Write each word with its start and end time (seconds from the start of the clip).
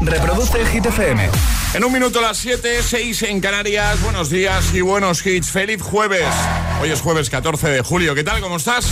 Reproduce 0.00 0.58
el 0.58 0.66
Hit 0.68 0.86
FM. 0.86 1.28
En 1.74 1.84
un 1.84 1.92
minuto 1.92 2.20
las 2.22 2.38
7, 2.38 2.82
6 2.82 3.22
en 3.24 3.40
Canarias. 3.40 4.00
Buenos 4.02 4.30
días 4.30 4.72
y 4.72 4.80
buenos 4.80 5.24
hits. 5.26 5.50
Feliz 5.50 5.82
jueves. 5.82 6.26
Hoy 6.80 6.90
es 6.90 7.00
jueves 7.02 7.28
14 7.28 7.68
de 7.68 7.82
julio. 7.82 8.14
¿Qué 8.14 8.24
tal? 8.24 8.40
¿Cómo 8.40 8.56
estás? 8.56 8.86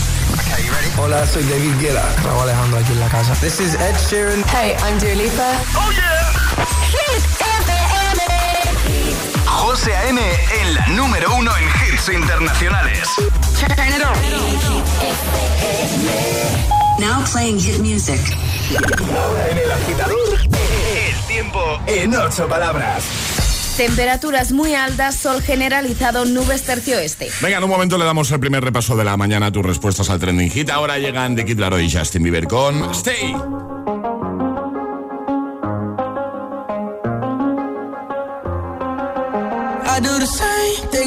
Hola, 0.98 1.26
soy 1.26 1.44
David 1.44 1.72
Guetta. 1.80 2.04
Raúl 2.24 2.42
Alejandro 2.42 2.78
aquí 2.78 2.92
en 2.92 3.00
la 3.00 3.08
casa. 3.08 3.34
This 3.40 3.58
is 3.60 3.74
Ed 3.74 3.96
Sheeran. 4.10 4.44
Hey, 4.52 4.74
I'm 4.84 4.98
Dua 4.98 5.14
Lipa. 5.14 5.52
¡Oh, 5.76 5.90
yeah! 5.92 6.32
Hit 6.90 7.24
FM. 7.40 8.22
José 9.46 9.96
A.M. 9.96 10.20
en 10.60 10.74
la 10.74 10.86
número 10.88 11.34
uno 11.34 11.50
en 11.56 11.64
hits 11.92 12.08
internacionales. 12.08 13.08
Turn 13.58 13.88
it 13.88 14.02
on. 14.04 14.14
Now 17.00 17.24
playing 17.32 17.58
hit 17.58 17.78
music. 17.78 18.20
Ahora 19.16 19.48
en 19.48 19.58
el 19.58 19.70
agitador, 19.70 20.38
tiempo 21.38 21.80
en 21.86 22.12
ocho 22.16 22.48
palabras. 22.48 23.04
Temperaturas 23.76 24.50
muy 24.50 24.74
altas, 24.74 25.14
sol 25.14 25.40
generalizado, 25.40 26.24
nubes 26.24 26.64
tercio-este. 26.64 27.30
Venga, 27.40 27.58
en 27.58 27.64
un 27.64 27.70
momento 27.70 27.96
le 27.96 28.04
damos 28.04 28.28
el 28.32 28.40
primer 28.40 28.64
repaso 28.64 28.96
de 28.96 29.04
la 29.04 29.16
mañana 29.16 29.46
a 29.46 29.52
tus 29.52 29.64
respuestas 29.64 30.10
al 30.10 30.18
trending 30.18 30.50
hit. 30.50 30.68
Ahora 30.68 30.98
llegan 30.98 31.36
de 31.36 31.44
Kid 31.44 31.60
Laroi 31.60 31.84
y 31.84 31.92
Justin 31.92 32.24
Bieber 32.24 32.48
con 32.48 32.90
Stay. 32.92 33.36
I 39.86 40.00
do 40.00 40.18
the 40.18 40.26
same 40.26 40.47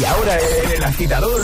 Y 0.00 0.04
ahora 0.04 0.38
el 0.74 0.84
agitador, 0.84 1.42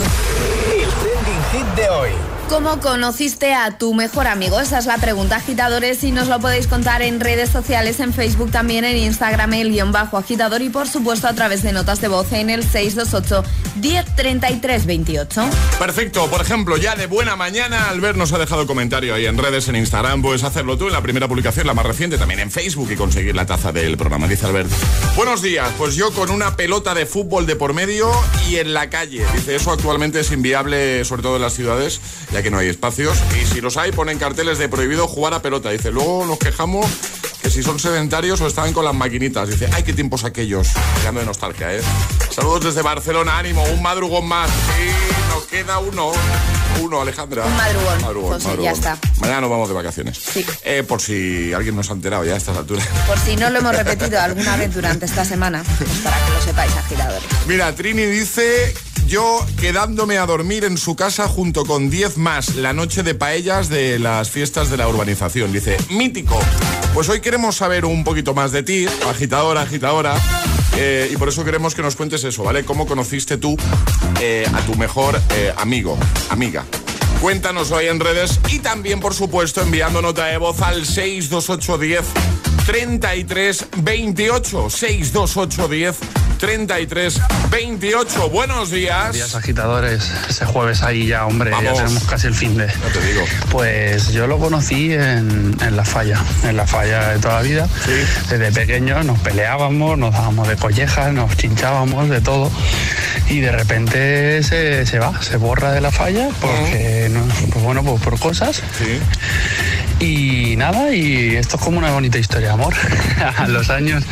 ¿Cómo 2.49 2.79
conociste 2.79 3.53
a 3.53 3.77
tu 3.77 3.93
mejor 3.93 4.25
amigo? 4.25 4.59
Esa 4.59 4.79
es 4.79 4.87
la 4.87 4.97
pregunta, 4.97 5.35
agitadores, 5.35 6.03
y 6.03 6.11
nos 6.11 6.27
lo 6.27 6.39
podéis 6.39 6.65
contar 6.65 7.03
en 7.03 7.19
redes 7.19 7.51
sociales, 7.51 7.99
en 7.99 8.11
Facebook, 8.11 8.49
también 8.49 8.83
en 8.85 8.97
Instagram, 8.97 9.53
el 9.53 9.71
guion 9.71 9.91
bajo 9.91 10.17
agitador 10.17 10.63
y 10.63 10.69
por 10.69 10.87
supuesto 10.87 11.27
a 11.27 11.33
través 11.33 11.61
de 11.61 11.73
notas 11.73 12.01
de 12.01 12.07
voz 12.07 12.33
en 12.33 12.49
el 12.49 12.63
628 12.63 13.43
1033 13.75 14.85
28. 14.87 15.49
Perfecto, 15.77 16.27
por 16.27 16.41
ejemplo, 16.41 16.75
ya 16.77 16.95
de 16.95 17.05
buena 17.05 17.35
mañana, 17.35 17.87
Albert 17.89 18.17
nos 18.17 18.33
ha 18.33 18.39
dejado 18.39 18.65
comentario 18.65 19.13
ahí 19.13 19.27
en 19.27 19.37
redes, 19.37 19.67
en 19.67 19.75
Instagram, 19.75 20.23
puedes 20.23 20.43
hacerlo 20.43 20.75
tú 20.75 20.87
en 20.87 20.93
la 20.93 21.03
primera 21.03 21.27
publicación, 21.27 21.67
la 21.67 21.75
más 21.75 21.85
reciente, 21.85 22.17
también 22.17 22.39
en 22.39 22.49
Facebook 22.49 22.89
y 22.91 22.95
conseguir 22.95 23.35
la 23.35 23.45
taza 23.45 23.71
del 23.71 23.95
programa. 23.95 24.27
Dice 24.27 24.47
Albert, 24.47 24.71
buenos 25.15 25.43
días, 25.43 25.69
pues 25.77 25.95
yo 25.95 26.11
con 26.13 26.31
una 26.31 26.55
pelota 26.55 26.95
de 26.95 27.05
fútbol 27.05 27.45
de 27.45 27.55
por 27.55 27.75
medio 27.75 28.11
y 28.49 28.55
en 28.55 28.73
la 28.73 28.89
calle. 28.89 29.23
Dice, 29.35 29.55
eso 29.55 29.71
actualmente 29.71 30.19
es 30.19 30.31
inviable, 30.31 31.05
sobre 31.05 31.21
todo 31.21 31.35
en 31.35 31.43
las 31.43 31.53
ciudades, 31.53 32.01
que 32.41 32.51
no 32.51 32.57
hay 32.57 32.67
espacios. 32.67 33.17
Y 33.41 33.45
si 33.45 33.61
los 33.61 33.77
hay, 33.77 33.91
ponen 33.91 34.17
carteles 34.17 34.57
de 34.57 34.69
prohibido 34.69 35.07
jugar 35.07 35.33
a 35.33 35.41
pelota. 35.41 35.69
Dice, 35.69 35.91
luego 35.91 36.25
nos 36.25 36.39
quejamos 36.39 36.85
que 37.41 37.49
si 37.49 37.63
son 37.63 37.79
sedentarios 37.79 38.41
o 38.41 38.47
están 38.47 38.73
con 38.73 38.85
las 38.85 38.93
maquinitas. 38.93 39.49
Dice, 39.49 39.69
ay, 39.73 39.83
qué 39.83 39.93
tiempos 39.93 40.23
aquellos. 40.23 40.69
Llegando 40.97 41.21
de 41.21 41.25
nostalgia, 41.25 41.73
¿eh? 41.73 41.81
Saludos 42.31 42.65
desde 42.65 42.81
Barcelona, 42.81 43.37
ánimo, 43.37 43.63
un 43.63 43.81
madrugón 43.81 44.27
más. 44.27 44.49
Sí, 44.49 44.89
nos 45.29 45.45
queda 45.45 45.79
uno. 45.79 46.11
Uno, 46.81 47.01
Alejandra. 47.01 47.45
Un 47.45 47.57
madrugón. 47.57 48.29
Pues 48.29 48.43
sí, 48.43 48.49
ya 48.61 48.71
está. 48.71 48.97
Mañana 49.19 49.41
nos 49.41 49.49
vamos 49.49 49.67
de 49.67 49.75
vacaciones. 49.75 50.17
Sí. 50.17 50.45
Eh, 50.63 50.83
por 50.83 51.01
si 51.01 51.53
alguien 51.53 51.75
nos 51.75 51.89
ha 51.89 51.93
enterado 51.93 52.23
ya 52.23 52.33
a 52.33 52.37
estas 52.37 52.57
alturas. 52.57 52.87
Por 53.07 53.19
si 53.19 53.35
no 53.35 53.49
lo 53.49 53.59
hemos 53.59 53.75
repetido 53.75 54.19
alguna 54.19 54.55
vez 54.55 54.73
durante 54.73 55.05
esta 55.05 55.25
semana, 55.25 55.63
pues 55.77 55.89
para 56.03 56.17
que 56.25 56.31
lo 56.31 56.41
sepáis, 56.41 56.75
agitadores. 56.75 57.23
Mira, 57.47 57.73
Trini 57.75 58.05
dice 58.05 58.73
yo 59.09 59.43
quedándome 59.59 60.19
a 60.19 60.25
dormir 60.27 60.63
en 60.65 60.77
su 60.77 60.95
casa 60.95 61.27
junto 61.27 61.65
con 61.65 61.89
10 61.89 62.17
más 62.17 62.55
la 62.55 62.73
noche 62.73 63.01
de 63.01 63.15
paellas 63.15 63.67
de 63.67 63.97
las 63.97 64.29
fiestas 64.29 64.69
de 64.69 64.77
la 64.77 64.87
urbanización. 64.87 65.51
Dice, 65.51 65.77
mítico. 65.89 66.39
Pues 66.93 67.09
hoy 67.09 67.19
queremos 67.19 67.55
saber 67.55 67.85
un 67.85 68.03
poquito 68.03 68.35
más 68.35 68.51
de 68.51 68.61
ti, 68.61 68.85
agitadora, 69.09 69.63
agitadora. 69.63 70.15
eh, 70.77 71.09
y 71.11 71.17
por 71.17 71.27
eso 71.27 71.43
queremos 71.43 71.73
que 71.73 71.81
nos 71.81 71.95
cuentes 71.95 72.23
eso, 72.23 72.43
¿vale? 72.43 72.63
¿Cómo 72.63 72.85
conociste 72.85 73.37
tú 73.37 73.57
eh, 74.21 74.45
a 74.53 74.61
tu 74.61 74.75
mejor 74.75 75.19
eh, 75.31 75.53
amigo, 75.57 75.97
amiga? 76.29 76.63
Cuéntanos 77.19 77.71
hoy 77.71 77.87
en 77.87 77.99
redes 77.99 78.39
y 78.51 78.59
también, 78.59 78.99
por 78.99 79.15
supuesto, 79.15 79.61
enviando 79.61 80.03
nota 80.03 80.27
de 80.27 80.37
voz 80.37 80.61
al 80.61 80.85
62810 80.85 82.05
33 82.67 83.65
28 83.77 84.69
62810 84.69 86.28
33 86.39 87.19
28. 87.51 88.29
Buenos 88.29 88.71
días. 88.71 89.13
días 89.13 89.35
agitadores, 89.35 90.09
ese 90.29 90.45
jueves 90.45 90.81
ahí 90.83 91.07
ya, 91.07 91.25
hombre, 91.25 91.51
Vamos. 91.51 91.65
ya 91.77 91.83
tenemos 91.83 92.03
casi 92.05 92.27
el 92.27 92.33
fin 92.33 92.55
de. 92.57 92.65
No 92.67 92.87
te 92.93 93.01
digo. 93.05 93.23
Pues 93.51 94.11
yo 94.13 94.25
lo 94.25 94.39
conocí 94.39 94.93
en, 94.93 95.55
en 95.61 95.75
la 95.75 95.83
falla, 95.83 96.23
en 96.43 96.55
la 96.55 96.65
falla 96.65 97.09
de 97.09 97.19
toda 97.19 97.35
la 97.35 97.41
vida. 97.41 97.67
Sí. 97.85 97.91
Desde 98.29 98.51
pequeños 98.53 99.05
nos 99.05 99.19
peleábamos, 99.19 99.97
nos 99.97 100.13
dábamos 100.13 100.47
de 100.47 100.55
collejas, 100.55 101.11
nos 101.13 101.35
chinchábamos, 101.35 102.09
de 102.09 102.21
todo. 102.21 102.49
Y 103.29 103.41
de 103.41 103.51
repente 103.51 104.41
se, 104.41 104.85
se 104.85 104.97
va, 104.97 105.21
se 105.21 105.35
borra 105.37 105.71
de 105.73 105.81
la 105.81 105.91
falla, 105.91 106.29
porque, 106.39 107.09
no- 107.11 107.25
pues 107.51 107.63
bueno, 107.63 107.83
pues 107.83 108.01
por 108.01 108.17
cosas. 108.17 108.63
Sí. 108.77 108.99
Y 109.99 110.55
nada, 110.55 110.93
y 110.93 111.35
esto 111.35 111.57
es 111.57 111.61
como 111.61 111.77
una 111.77 111.91
bonita 111.91 112.17
historia 112.17 112.47
de 112.47 112.53
amor. 112.53 112.73
A 113.37 113.47
los 113.47 113.69
años 113.69 114.03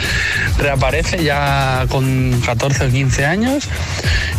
reaparece 0.57 1.24
ya 1.24 1.86
con 1.89 2.42
14 2.45 2.88
o 2.88 2.89
15 2.89 3.25
años 3.25 3.69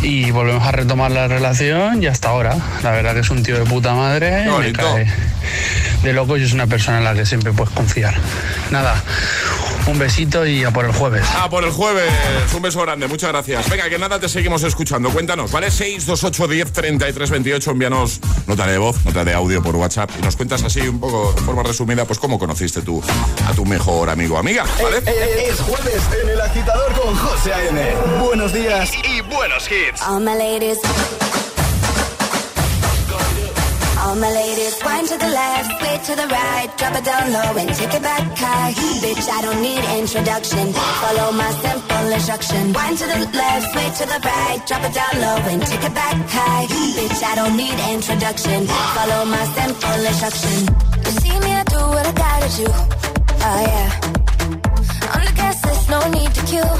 y 0.01 0.31
volvemos 0.31 0.65
a 0.65 0.71
retomar 0.71 1.11
la 1.11 1.27
relación 1.27 2.03
y 2.03 2.07
hasta 2.07 2.29
ahora. 2.29 2.55
La 2.83 2.91
verdad 2.91 3.13
que 3.13 3.21
es 3.21 3.29
un 3.29 3.43
tío 3.43 3.57
de 3.57 3.65
puta 3.65 3.93
madre, 3.95 4.45
me 4.59 4.71
cae 4.73 5.07
de 6.03 6.13
locos 6.13 6.39
y 6.39 6.43
es 6.43 6.53
una 6.53 6.67
persona 6.67 6.99
en 6.99 7.03
la 7.03 7.13
que 7.13 7.25
siempre 7.25 7.51
puedes 7.51 7.73
confiar. 7.73 8.15
Nada, 8.71 8.95
un 9.89 9.99
besito 9.99 10.45
y 10.45 10.63
a 10.63 10.71
por 10.71 10.85
el 10.85 10.91
jueves. 10.91 11.25
A 11.35 11.49
por 11.49 11.63
el 11.63 11.71
jueves. 11.71 12.11
Un 12.53 12.61
beso 12.61 12.81
grande, 12.81 13.07
muchas 13.07 13.31
gracias. 13.31 13.69
Venga, 13.69 13.89
que 13.89 13.97
nada, 13.97 14.19
te 14.19 14.29
seguimos 14.29 14.63
escuchando. 14.63 15.09
Cuéntanos, 15.09 15.51
¿vale? 15.51 15.71
628 15.71 16.47
10 16.47 16.71
33 16.73 17.29
28. 17.29 17.71
Envíanos 17.71 18.19
nota 18.47 18.67
de 18.67 18.77
voz, 18.77 19.03
nota 19.05 19.23
de 19.25 19.33
audio 19.33 19.61
por 19.61 19.75
WhatsApp 19.75 20.11
y 20.19 20.21
nos 20.21 20.35
cuentas 20.35 20.63
así 20.63 20.81
un 20.81 20.99
poco 20.99 21.33
de 21.33 21.41
forma 21.41 21.63
resumida, 21.63 22.05
pues 22.05 22.19
cómo 22.19 22.37
conociste 22.37 22.81
tú 22.81 23.01
a 23.47 23.53
tu 23.53 23.65
mejor 23.65 24.09
amigo 24.09 24.35
o 24.35 24.39
amiga, 24.39 24.65
¿vale? 24.81 24.97
Eh, 24.97 25.03
eh, 25.07 25.47
Es 25.49 25.59
jueves 25.59 26.01
en 26.23 26.29
el 26.29 26.41
agitador 26.41 26.93
con 26.93 27.15
José 27.15 27.53
A.M. 27.53 27.93
Buenos 28.21 28.53
días 28.53 28.91
y 29.03 29.21
buenos 29.21 29.69
hits. 29.71 30.01
All 30.07 30.19
my 30.21 30.35
ladies. 30.35 30.79
All 34.09 34.15
my 34.15 34.31
ladies, 34.31 34.75
wind 34.83 35.07
to 35.07 35.17
the 35.19 35.29
left, 35.29 35.69
sway 35.77 35.97
to 36.07 36.15
the 36.19 36.27
right, 36.33 36.67
drop 36.77 36.95
it 36.97 37.05
down 37.05 37.31
low 37.31 37.53
and 37.61 37.69
take 37.75 37.93
it 37.93 38.01
back 38.01 38.25
high. 38.35 38.73
Bitch, 39.05 39.29
I 39.29 39.39
don't 39.45 39.61
need 39.61 39.83
introduction. 40.01 40.73
Follow 40.73 41.31
my 41.31 41.51
simple 41.61 42.07
instruction. 42.17 42.73
Wind 42.73 42.97
to 42.97 43.05
the 43.05 43.19
left, 43.37 43.65
sway 43.69 43.89
to 43.99 44.05
the 44.09 44.19
right, 44.25 44.59
drop 44.65 44.81
it 44.81 44.93
down 44.97 45.13
low 45.21 45.37
and 45.53 45.61
take 45.61 45.83
it 45.83 45.93
back 45.93 46.17
high. 46.25 46.65
Bitch, 46.97 47.21
I 47.21 47.35
don't 47.35 47.55
need 47.55 47.77
introduction. 47.93 48.65
Follow 48.97 49.25
my 49.25 49.45
simple 49.53 50.01
instruction. 50.01 50.57
You 51.05 51.13
see 51.21 51.37
me, 51.45 51.51
I 51.53 51.63
do 51.69 51.81
what 51.93 52.05
I 52.09 52.13
gotta 52.23 52.49
do. 52.57 52.67
Oh 53.45 53.61
yeah. 53.69 53.89
On 55.13 55.21
the 55.21 55.33
gas 55.37 55.57
list, 55.69 55.85
no 55.87 55.99
need 56.09 56.33
to 56.33 56.41
queue. 56.49 56.73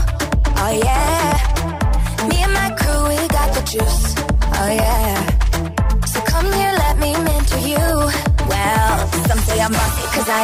Oh 0.66 0.74
yeah. 0.82 2.26
Me 2.26 2.42
and 2.42 2.54
my 2.58 2.70
crew, 2.74 3.02
we 3.06 3.22
got 3.30 3.54
the 3.54 3.62
juice. 3.70 4.16
Oh 4.18 4.72
yeah. 4.74 5.39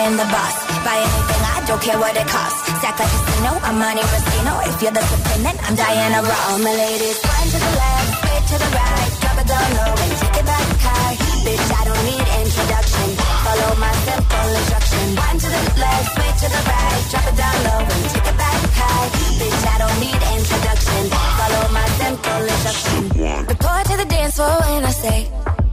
I 0.06 0.07
am 0.13 0.18
the 0.22 0.30
boss. 0.30 0.56
Buy 0.86 1.02
anything, 1.02 1.42
I 1.50 1.66
don't 1.66 1.81
care 1.81 1.98
what 1.98 2.13
it 2.13 2.30
costs. 2.30 2.62
Stack 2.78 2.94
like 3.02 3.10
a 3.10 3.19
casino, 3.25 3.57
I'm 3.66 3.81
money 3.81 4.06
Rustino. 4.06 4.54
If 4.69 4.78
you're 4.78 4.94
the 4.94 5.02
supreme, 5.02 5.42
then 5.42 5.57
I'm 5.66 5.74
Diana 5.74 6.22
Ross. 6.22 6.46
All 6.46 6.60
my 6.62 6.74
ladies, 6.78 7.18
one 7.25 7.50
to 7.50 7.57
the 7.57 7.72
left, 7.74 8.10
straight 8.22 8.46
to 8.54 8.57
the 8.62 8.69
right. 8.69 9.10
Drop 9.25 9.38
it 9.42 9.48
down 9.50 9.69
low 9.81 9.98
and 9.98 10.13
take 10.22 10.38
it 10.38 10.46
back 10.46 10.68
high. 10.86 11.16
Bitch, 11.42 11.69
I 11.74 11.81
don't 11.90 12.04
need 12.06 12.22
introduction. 12.22 13.07
Follow 13.18 13.72
my 13.81 13.94
simple 14.06 14.50
instruction. 14.54 15.06
One 15.25 15.38
to 15.42 15.50
the 15.50 15.62
left, 15.81 16.07
straight 16.13 16.38
to 16.38 16.48
the 16.54 16.62
right. 16.69 17.02
Drop 17.10 17.25
it 17.25 17.38
down 17.42 17.57
low 17.66 17.81
and 17.90 18.04
take 18.13 18.30
it 18.30 18.38
back 18.38 18.62
high. 18.78 19.07
Bitch, 19.42 19.63
I 19.74 19.75
don't 19.81 19.98
need 20.06 20.22
introduction. 20.38 21.02
Follow 21.34 21.63
my 21.74 21.88
simple 21.98 22.44
instruction. 22.54 23.02
Report 23.50 23.84
to 23.90 23.96
the 23.98 24.06
dance 24.06 24.38
floor 24.38 24.54
when 24.69 24.86
I 24.86 24.94
say, 24.94 25.18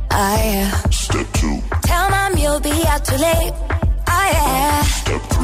oh 0.09 0.37
yeah. 0.41 0.73
Step 0.89 1.29
two, 1.37 1.61
Tell 1.85 2.09
mom 2.09 2.33
you'll 2.41 2.65
be 2.65 2.73
out 2.89 3.05
too 3.05 3.21
late. 3.21 3.72
Yeah. 4.37 4.85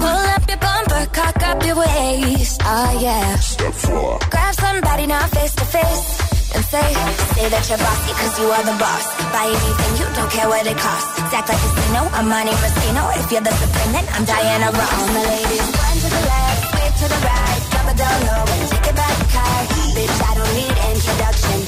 Pull 0.02 0.25
up 0.34 0.44
your 0.48 0.58
bumper, 0.58 1.04
cock 1.12 1.38
up 1.42 1.58
your 1.64 1.76
waist. 1.76 2.60
Oh 2.64 2.98
yeah. 3.00 3.36
step 3.36 3.75
four, 3.75 4.19
Grab 4.30 4.54
somebody 4.54 5.06
now 5.06 5.26
face 5.28 5.54
to 5.54 5.64
face 5.64 6.06
and 6.54 6.64
say, 6.64 6.88
say 7.36 7.46
that 7.52 7.64
you're 7.69 7.78
bossy 7.78 8.12
cause 8.16 8.34
you 8.40 8.46
are 8.48 8.64
the 8.64 8.76
boss. 8.80 9.04
Buy 9.34 9.46
anything, 9.52 9.92
you 10.00 10.06
don't 10.16 10.30
care 10.30 10.48
what 10.48 10.64
it 10.66 10.78
costs. 10.78 11.20
Act 11.28 11.48
like 11.48 11.50
a 11.50 11.56
casino, 11.60 12.00
I'm 12.16 12.28
money 12.28 12.52
Rustino. 12.62 13.02
If 13.20 13.26
you're 13.32 13.44
the 13.44 13.52
supreme, 13.52 13.92
then 13.92 14.06
I'm 14.16 14.25
Diana 14.25 14.69
Ross. 14.72 14.92
All 14.96 15.08
my 15.12 15.25
ladies, 15.28 15.69
one 15.76 15.98
to 16.02 16.08
the 16.08 16.22
left, 16.25 16.60
sway 16.72 16.88
to 16.88 17.06
the 17.12 17.20
right, 17.28 17.60
drop 17.70 17.86
it 17.92 17.96
down 18.00 18.19
low 18.26 18.44
and 18.48 18.64
take 18.72 18.86
it 18.88 18.96
back 18.96 19.16
high. 19.36 19.64
Bitch, 19.92 20.19
I 20.25 20.32
don't 20.38 20.52
need 20.56 20.75
introduction. 20.96 21.68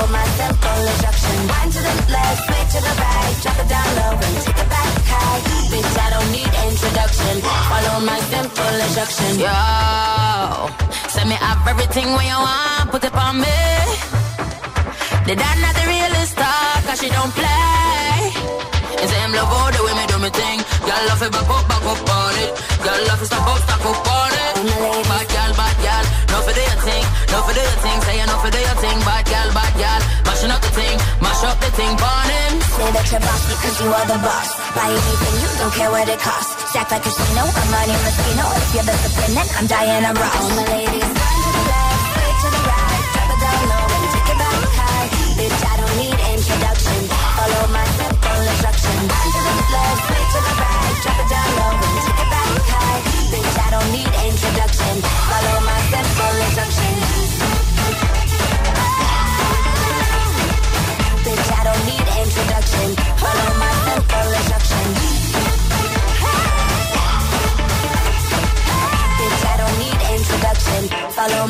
Follow 0.00 0.12
my 0.12 0.24
simple 0.40 0.80
instruction. 0.80 1.36
One 1.44 1.70
to 1.76 1.80
the 1.84 1.94
left, 2.08 2.40
sway 2.48 2.64
to 2.72 2.78
the 2.80 2.94
right, 3.04 3.36
drop 3.42 3.58
it 3.60 3.68
down 3.68 3.88
low 4.00 4.16
and 4.16 4.36
take 4.40 4.56
it 4.56 4.68
back 4.72 4.92
high. 5.12 5.40
Bitch, 5.68 5.96
I 6.00 6.08
don't 6.16 6.30
need 6.32 6.48
introduction. 6.48 7.34
Follow 7.44 8.00
my 8.08 8.16
simple 8.32 8.76
instruction. 8.80 9.32
Yo, 9.44 9.60
send 11.12 11.28
me 11.28 11.36
up 11.36 11.60
everything 11.68 12.16
when 12.16 12.24
you 12.24 12.40
want, 12.40 12.88
put 12.88 13.04
it 13.04 13.12
on 13.12 13.44
me. 13.44 13.60
The 15.28 15.36
dad 15.36 15.56
not 15.60 15.76
the 15.76 15.84
realest 15.84 16.32
star, 16.32 16.80
cause 16.88 16.96
she 16.96 17.12
don't 17.12 17.32
play. 17.36 18.32
It's 19.04 19.12
him 19.12 19.32
love 19.36 19.52
all 19.52 19.68
the 19.68 19.84
way 19.84 19.92
me 20.00 20.04
do 20.08 20.16
me 20.16 20.32
thing. 20.32 20.64
Girl 20.80 21.02
love 21.12 21.20
it 21.20 21.28
back 21.28 21.44
up, 21.44 21.68
back 21.68 21.84
up 21.84 22.08
on 22.08 22.34
it. 22.40 22.50
Girl 22.80 23.00
love 23.04 23.20
it 23.20 23.28
stop 23.28 23.44
up, 23.52 23.60
stop 23.68 23.84
up 23.84 24.00
on 24.00 24.32
it. 24.32 24.48
Bad 24.64 25.28
girl, 25.28 25.52
bad 25.60 25.76
girl, 25.84 26.04
no 26.32 26.36
for 26.40 26.56
your 26.56 26.76
thing, 26.88 27.04
no 27.30 27.38
for 27.46 27.54
do 27.54 27.62
your 27.62 27.80
thing. 27.80 27.98
Say 28.02 28.16
no 28.26 28.36
for 28.42 28.50
do 28.50 28.58
your 28.58 28.78
thing, 28.82 28.98
bad 29.06 29.24
girl, 29.26 29.48
bad 29.54 29.72
girl. 29.78 30.00
Mashing 30.26 30.50
up 30.50 30.60
the 30.62 30.72
thing, 30.74 30.96
mash 31.22 31.42
up 31.46 31.58
the 31.62 31.70
thing, 31.78 31.92
burn 31.96 32.28
him. 32.30 32.52
Say 32.76 32.88
that 32.90 33.06
you're 33.10 33.22
bossy 33.22 33.54
cause 33.62 33.76
you 33.80 33.88
are 33.90 34.06
the 34.06 34.18
boss. 34.20 34.48
Buy 34.74 34.90
anything, 34.90 35.34
you 35.42 35.50
don't 35.58 35.74
care 35.74 35.90
what 35.90 36.08
it 36.08 36.20
costs. 36.20 36.52
Stack 36.70 36.90
like 36.90 37.02
a 37.02 37.10
casino, 37.10 37.42
I'm 37.46 37.68
money 37.70 37.94
Rustino. 38.04 38.46
If 38.58 38.68
you're 38.74 38.86
the 38.86 38.94
supreme, 39.02 39.34
then 39.34 39.48
I'm 39.58 39.66
Diana 39.66 40.10
Ross. 40.14 40.34
All 40.38 40.50
my 40.58 40.66
ladies, 40.74 41.10
one 41.10 41.38
to 41.44 41.50
the 41.54 41.64
left, 41.70 42.02
straight 42.10 42.38
to 42.42 42.48
the 42.50 42.62
right, 42.66 43.02
drop 43.14 43.30
it 43.30 43.40
down 43.42 43.62
low 43.70 43.86
and 43.90 44.06
take 44.14 44.30
it 44.30 44.38
back 44.38 44.60
high. 44.78 45.06
Bitch, 45.38 45.60
I 45.70 45.74
don't 45.80 45.96
need 46.02 46.18
introduction. 46.34 47.00
Follow 47.10 47.64
my 47.74 47.86
simple 47.98 48.42
instruction. 48.50 48.96
One 49.06 49.30
to 49.34 49.40
the 49.46 49.54
left, 49.74 50.00
straight 50.06 50.30
to 50.34 50.40
the 50.46 50.54
right, 50.62 50.94
drop 51.02 51.18
it 51.20 51.28
down 51.30 51.50
low 51.58 51.72
and 51.78 51.98
take 52.06 52.20
it 52.22 52.30
back 52.30 52.52
high. 52.70 52.98
Bitch, 53.30 53.56
I 53.60 53.68
don't 53.74 53.90
need 53.94 54.10
introduction. 54.30 54.94
Follow 55.30 55.59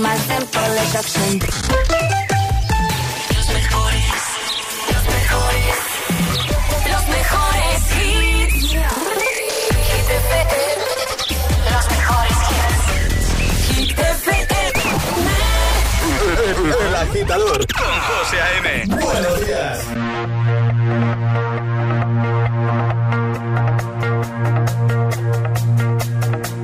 Instruction. 0.03 1.39
Los 3.37 3.49
mejores, 3.53 4.05
los 4.89 5.05
mejores, 5.05 5.77
los 6.91 7.05
mejores 7.09 7.81
hits. 7.97 8.73
Hit 9.91 10.11
FM. 10.21 10.83
Los 11.71 11.85
mejores 11.91 12.39
hits. 12.51 13.25
Hit 13.77 13.99
FM. 13.99 14.53
El 16.87 16.95
agitador 16.95 17.59
con 17.67 18.01
José 18.01 18.41
A.M. 18.41 18.69
Buenos 18.87 19.37
días. 19.47 19.79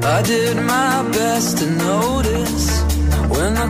I 0.08 0.22
did 0.22 0.56
my 0.56 1.02
best 1.12 1.58
to 1.58 1.64
the 1.66 2.15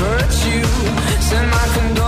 virtue. 0.00 0.64
Send 1.28 1.50
my 1.50 1.66
condolences. 1.74 2.07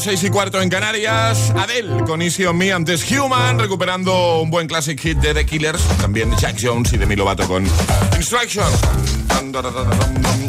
7 0.00 0.16
y 0.16 0.20
cuarto, 0.20 0.20
6 0.20 0.22
y 0.24 0.30
cuarto 0.30 0.62
en 0.62 0.68
Canarias. 0.70 1.52
Adele 1.56 2.04
con 2.04 2.22
Easy 2.22 2.44
on 2.46 2.56
Me 2.56 2.72
antes 2.72 3.10
Human, 3.10 3.58
recuperando 3.58 4.40
un 4.40 4.50
buen 4.50 4.66
classic 4.66 4.98
hit 4.98 5.18
de 5.18 5.34
The 5.34 5.44
Killers. 5.44 5.82
También 6.00 6.34
Jack 6.38 6.56
Jones 6.60 6.92
y 6.92 6.96
Demi 6.96 7.16
Lovato 7.16 7.46
con 7.46 7.66
Instructions. 8.16 9.19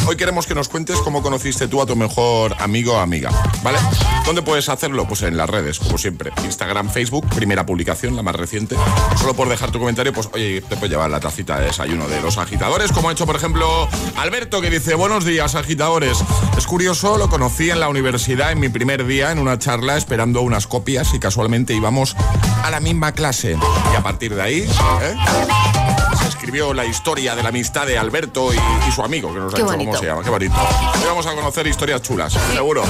Hoy 0.06 0.18
queremos 0.18 0.46
que 0.46 0.54
nos 0.54 0.68
cuentes 0.68 1.00
cómo 1.00 1.24
conociste 1.24 1.70
tú 1.70 1.82
a 1.82 1.86
tu 1.86 1.96
mejor 1.96 2.54
amigo 2.60 2.96
o 2.96 2.98
amiga, 2.98 3.32
¿vale? 3.64 3.78
¿Dónde 4.26 4.42
puedes 4.42 4.68
hacerlo? 4.68 5.08
Pues 5.08 5.22
en 5.22 5.38
las 5.38 5.50
redes, 5.50 5.80
como 5.80 5.98
siempre. 5.98 6.32
Instagram, 6.44 6.90
Facebook, 6.90 7.26
primera 7.30 7.66
publicación, 7.66 8.18
la 8.18 8.22
más 8.22 8.36
reciente. 8.36 8.76
Solo 9.18 9.34
por 9.34 9.48
dejar 9.48 9.72
tu 9.72 9.80
comentario, 9.80 10.12
pues 10.12 10.28
oye, 10.34 10.60
te 10.60 10.76
puedes 10.76 10.90
llevar 10.90 11.10
la 11.10 11.22
tacita 11.22 11.58
de 11.58 11.68
desayuno 11.68 12.10
de 12.10 12.22
los 12.22 12.38
agitadores, 12.38 12.92
como 12.92 13.08
ha 13.08 13.14
hecho, 13.14 13.26
por 13.26 13.38
ejemplo, 13.38 13.88
Alberto, 14.18 14.60
que 14.60 14.70
dice, 14.70 14.96
buenos 14.96 15.24
días, 15.24 15.56
agitadores. 15.56 16.22
Es 16.58 16.68
curioso, 16.68 17.18
lo 17.18 17.30
conocí 17.30 17.70
en 17.70 17.80
la 17.80 17.88
universidad 17.88 18.52
en 18.52 18.60
mi 18.60 18.68
primer 18.68 19.06
día 19.06 19.32
en 19.32 19.40
una 19.40 19.58
charla 19.58 19.96
esperando 19.96 20.42
unas 20.42 20.68
copias 20.68 21.14
y 21.14 21.20
casualmente 21.20 21.74
íbamos 21.74 22.18
a 22.62 22.70
la 22.70 22.82
misma 22.82 23.14
clase. 23.14 23.58
Y 23.94 23.96
a 23.96 24.04
partir 24.04 24.36
de 24.36 24.42
ahí, 24.42 24.60
¿eh? 25.02 25.81
Escribió 26.52 26.74
la 26.74 26.84
historia 26.86 27.34
de 27.34 27.44
la 27.44 27.48
amistad 27.50 27.88
de 27.88 27.98
Alberto 27.98 28.52
y, 28.54 28.58
y 28.58 28.92
su 28.92 29.02
amigo, 29.02 29.34
que 29.34 29.40
nos 29.40 29.54
ha 29.54 29.56
Qué 29.56 29.62
dicho 29.64 29.72
bonito. 29.72 29.92
cómo 29.92 30.02
se 30.02 30.06
llama. 30.06 30.22
Qué 30.22 30.30
bonito. 30.30 30.54
Hoy 30.96 31.06
vamos 31.06 31.26
a 31.26 31.34
conocer 31.34 31.66
historias 31.66 32.02
chulas, 32.02 32.34
seguro. 32.54 32.84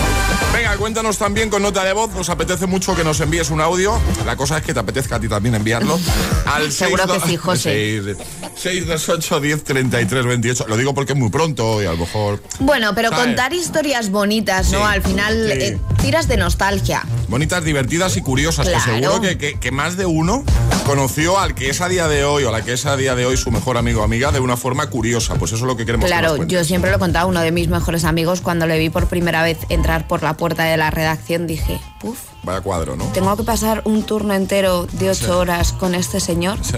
Venga, 0.52 0.76
cuéntanos 0.78 1.20
también 1.20 1.52
con 1.52 1.62
nota 1.62 1.84
de 1.84 1.94
voz. 1.94 2.10
Nos 2.16 2.28
apetece 2.32 2.66
mucho 2.66 2.96
que 2.96 3.04
nos 3.04 3.20
envíes 3.20 3.52
un 3.52 3.62
audio. 3.62 4.02
La 4.26 4.36
cosa 4.36 4.58
es 4.58 4.64
que 4.64 4.74
te 4.74 4.80
apetezca 4.80 5.18
a 5.18 5.20
ti 5.20 5.28
también 5.30 5.54
enviarlo. 5.54 6.00
Al 6.48 6.72
Seguro 6.72 7.06
que 7.06 7.20
sí, 7.20 7.38
José. 7.38 8.16
628 8.56 9.40
10 9.40 9.64
33 9.64 10.26
28. 10.26 10.66
Lo 10.68 10.76
digo 10.76 10.96
porque 10.96 11.14
es 11.14 11.20
muy 11.20 11.30
pronto 11.30 11.84
y 11.84 11.86
a 11.86 11.92
lo 11.92 11.98
mejor. 11.98 12.42
Bueno, 12.62 12.96
pero 12.96 13.10
¿Sabes? 13.12 13.26
contar 13.28 13.54
historias 13.54 14.10
bonitas, 14.10 14.72
¿no? 14.72 14.80
Sí, 14.80 14.84
Al 14.88 15.04
final 15.04 15.34
sí. 15.54 15.64
eh, 15.66 15.78
tiras 16.02 16.28
de 16.28 16.38
nostalgia. 16.38 17.06
Bonitas, 17.28 17.64
divertidas 17.64 18.18
y 18.18 18.22
curiosas. 18.24 18.66
Que 18.68 18.74
Claro. 18.74 18.92
seguro 18.96 19.22
que, 19.22 19.38
que- 19.38 19.60
que 19.60 19.72
más 19.72 19.98
de 19.98 20.08
uno 20.08 20.44
conoció 20.92 21.40
al 21.40 21.56
que 21.56 21.70
es 21.70 21.80
a 21.80 21.88
día 21.88 22.10
de 22.10 22.26
hoy 22.26 22.44
o 22.44 22.50
a 22.50 22.52
la 22.52 22.64
que 22.64 22.74
es 22.74 22.86
a 22.86 22.98
día 22.98 23.16
de 23.16 23.26
hoy 23.26 23.38
su 23.38 23.50
mejor 23.50 23.78
amigo 23.78 24.02
o 24.02 24.04
amiga 24.04 24.34
de 24.34 24.42
una 24.42 24.58
forma 24.58 24.88
curiosa. 24.90 25.36
Pues 25.36 25.54
eso 25.54 25.64
es 25.64 25.68
lo 25.68 25.78
que 25.78 25.86
queremos 25.86 26.06
Claro, 26.06 26.46
yo 26.46 26.66
siempre 26.66 26.92
lo 26.92 26.98
he 26.98 27.00
contado, 27.00 27.30
uno 27.30 27.40
de 27.40 27.54
mis 27.54 27.70
mejores 27.70 28.04
amigos, 28.04 28.42
cuando 28.42 28.68
le 28.68 28.78
vi 28.78 28.90
por 28.90 29.08
primera 29.08 29.42
vez 29.42 29.58
entrar 29.70 30.06
por 30.06 30.22
la 30.22 30.36
puerta 30.36 30.66
de 30.66 30.76
la 30.76 30.92
redacción, 30.92 31.48
dije, 31.48 31.80
puf, 32.02 32.20
Vaya 32.44 32.60
cuadro, 32.60 32.98
¿no? 32.98 33.06
tengo 33.14 33.38
que 33.38 33.44
pasar 33.44 33.84
un 33.86 34.04
turno 34.04 34.34
entero 34.34 34.86
de 34.92 35.12
ocho 35.12 35.40
horas 35.40 35.72
con 35.72 35.96
este 35.96 36.20
señor. 36.20 36.60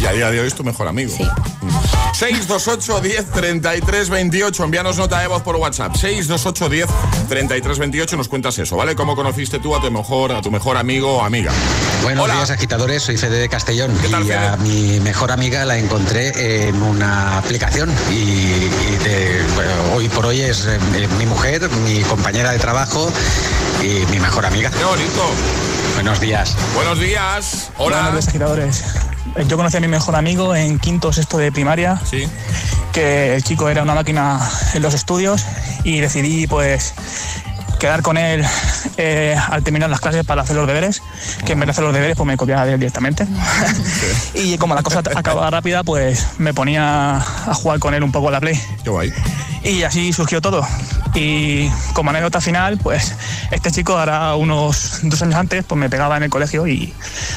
Y 0.00 0.06
a 0.06 0.12
día 0.12 0.30
de 0.30 0.40
hoy 0.40 0.46
es 0.46 0.54
tu 0.54 0.64
mejor 0.64 0.88
amigo. 0.88 1.12
Sí. 1.14 1.28
628 2.12 3.00
10 3.00 3.24
33 3.32 4.10
28. 4.10 4.64
Envíanos 4.64 4.96
nota 4.98 5.20
de 5.20 5.26
voz 5.28 5.42
por 5.42 5.56
WhatsApp. 5.56 5.94
628 5.96 6.68
10 6.68 6.86
33 7.28 7.78
28. 7.78 8.16
Nos 8.16 8.28
cuentas 8.28 8.58
eso, 8.58 8.76
¿vale? 8.76 8.94
¿Cómo 8.94 9.16
conociste 9.16 9.58
tú 9.58 9.74
a 9.74 9.80
tu 9.80 9.90
mejor, 9.90 10.32
a 10.32 10.42
tu 10.42 10.50
mejor 10.50 10.76
amigo 10.76 11.18
o 11.18 11.22
amiga? 11.24 11.52
Buenos 12.02 12.24
Hola. 12.24 12.34
días 12.34 12.50
agitadores, 12.50 13.02
soy 13.02 13.16
Fede 13.16 13.38
de 13.38 13.48
Castellón 13.48 13.96
¿Qué 14.02 14.08
tal, 14.08 14.26
y 14.26 14.32
a 14.32 14.56
mi 14.56 15.00
mejor 15.00 15.32
amiga 15.32 15.64
la 15.64 15.78
encontré 15.78 16.68
en 16.68 16.82
una 16.82 17.38
aplicación 17.38 17.90
y, 18.10 18.14
y 18.14 18.98
de- 19.04 19.44
bueno, 19.54 19.70
hoy 19.94 20.08
por 20.08 20.26
hoy 20.26 20.40
es 20.40 20.66
eh, 20.66 20.78
mi 21.18 21.26
mujer, 21.26 21.68
mi 21.86 22.00
compañera 22.02 22.52
de 22.52 22.58
trabajo 22.58 23.10
y 23.82 24.04
mi 24.10 24.18
mejor 24.18 24.46
amiga. 24.46 24.70
Qué 24.70 24.84
bonito. 24.84 25.22
Buenos 25.94 26.20
días. 26.20 26.54
Buenos 26.74 26.98
días. 27.00 27.70
Hola. 27.78 27.96
Buenos 28.02 28.12
días, 28.14 28.28
agitadores. 28.28 28.84
Yo 29.46 29.56
conocí 29.56 29.76
a 29.76 29.80
mi 29.80 29.88
mejor 29.88 30.16
amigo 30.16 30.54
en 30.54 30.78
quinto 30.78 31.08
o 31.08 31.12
sexto 31.12 31.38
de 31.38 31.50
primaria, 31.52 32.00
Sí. 32.04 32.24
que 32.92 33.34
el 33.36 33.42
chico 33.44 33.68
era 33.68 33.82
una 33.82 33.94
máquina 33.94 34.40
en 34.74 34.82
los 34.82 34.94
estudios 34.94 35.44
y 35.84 36.00
decidí 36.00 36.46
pues 36.46 36.94
quedar 37.80 38.02
con 38.02 38.16
él 38.16 38.44
eh, 38.98 39.34
al 39.48 39.64
terminar 39.64 39.90
las 39.90 40.00
clases 40.00 40.24
para 40.24 40.42
hacer 40.42 40.54
los 40.54 40.66
deberes, 40.66 41.02
que 41.44 41.52
en 41.52 41.60
vez 41.60 41.66
de 41.66 41.70
hacer 41.72 41.82
los 41.82 41.94
deberes 41.94 42.16
pues 42.16 42.26
me 42.26 42.36
copiaba 42.36 42.64
de 42.66 42.74
él 42.74 42.78
directamente. 42.78 43.26
y 44.34 44.58
como 44.58 44.76
la 44.76 44.82
cosa 44.82 45.02
acababa 45.16 45.50
rápida 45.50 45.82
pues 45.82 46.38
me 46.38 46.54
ponía 46.54 47.16
a 47.16 47.54
jugar 47.54 47.80
con 47.80 47.94
él 47.94 48.04
un 48.04 48.12
poco 48.12 48.28
a 48.28 48.32
la 48.32 48.40
play. 48.40 48.60
Qué 48.84 48.90
guay. 48.90 49.12
Y 49.62 49.82
así 49.82 50.12
surgió 50.12 50.40
todo. 50.40 50.66
Y 51.14 51.68
como 51.92 52.10
anécdota 52.10 52.40
final, 52.40 52.78
pues 52.78 53.14
este 53.50 53.70
chico 53.70 53.98
ahora 53.98 54.34
unos 54.36 55.00
dos 55.02 55.20
años 55.22 55.34
antes 55.34 55.64
pues 55.64 55.78
me 55.78 55.90
pegaba 55.90 56.16
en 56.16 56.22
el 56.22 56.30
colegio 56.30 56.66
y 56.66 56.94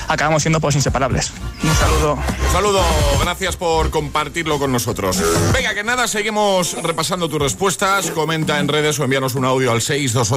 acabamos 0.07 0.43
siendo 0.43 0.59
pues 0.61 0.75
inseparables. 0.75 1.33
Un 1.63 1.75
saludo. 1.75 2.13
Un 2.13 2.51
saludo, 2.51 2.81
gracias 3.21 3.57
por 3.57 3.89
compartirlo 3.89 4.59
con 4.59 4.71
nosotros. 4.71 5.21
Venga, 5.53 5.73
que 5.73 5.83
nada, 5.83 6.07
seguimos 6.07 6.81
repasando 6.81 7.29
tus 7.29 7.41
respuestas. 7.41 8.11
Comenta 8.11 8.59
en 8.59 8.67
redes 8.67 8.99
o 8.99 9.03
envíanos 9.03 9.35
un 9.35 9.45
audio 9.45 9.71
al 9.71 9.81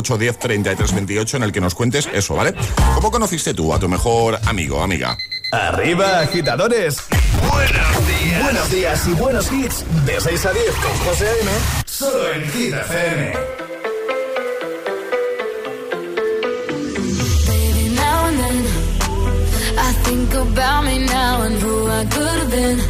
628 0.03 0.19
10 0.19 0.39
33 0.39 0.95
28 0.95 1.37
en 1.37 1.43
el 1.43 1.53
que 1.53 1.61
nos 1.61 1.75
cuentes 1.75 2.09
eso, 2.13 2.35
¿vale? 2.35 2.55
¿Cómo 2.95 3.11
conociste 3.11 3.55
tú 3.55 3.73
a 3.73 3.79
tu 3.79 3.89
mejor 3.89 4.39
amigo 4.47 4.79
o 4.79 4.83
amiga? 4.83 5.17
Arriba, 5.53 6.21
agitadores. 6.21 6.99
Buenos 7.51 8.09
días. 8.09 8.43
Buenos 8.43 8.71
días 8.71 9.07
y 9.07 9.13
buenos 9.13 9.53
hits. 9.53 9.85
De 10.05 10.21
6 10.21 10.47
a 10.47 10.53
10 10.53 10.65
con 10.75 10.93
José 11.07 11.29
A.M. 11.29 11.51
Solo 11.87 12.33
en 12.33 12.43
Hit 12.51 12.75
FM. 12.75 13.33
Baby, 17.47 17.95
now 17.95 18.27
and 18.27 18.39
then 18.39 18.65
I 19.79 19.93
think 20.05 20.35
about 20.35 20.85
me 20.85 20.99
now 21.07 21.43
and 21.43 21.63
who 21.63 21.89
I 21.89 22.05
could 22.07 22.39
have 22.41 22.51
been. 22.51 22.81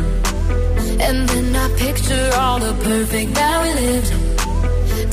And 0.98 1.28
then 1.28 1.54
I 1.54 1.68
picture 1.76 2.30
all 2.40 2.58
the 2.58 2.72
perfect 2.82 3.34
that 3.34 3.62
we 3.62 3.80
lived. 3.80 4.05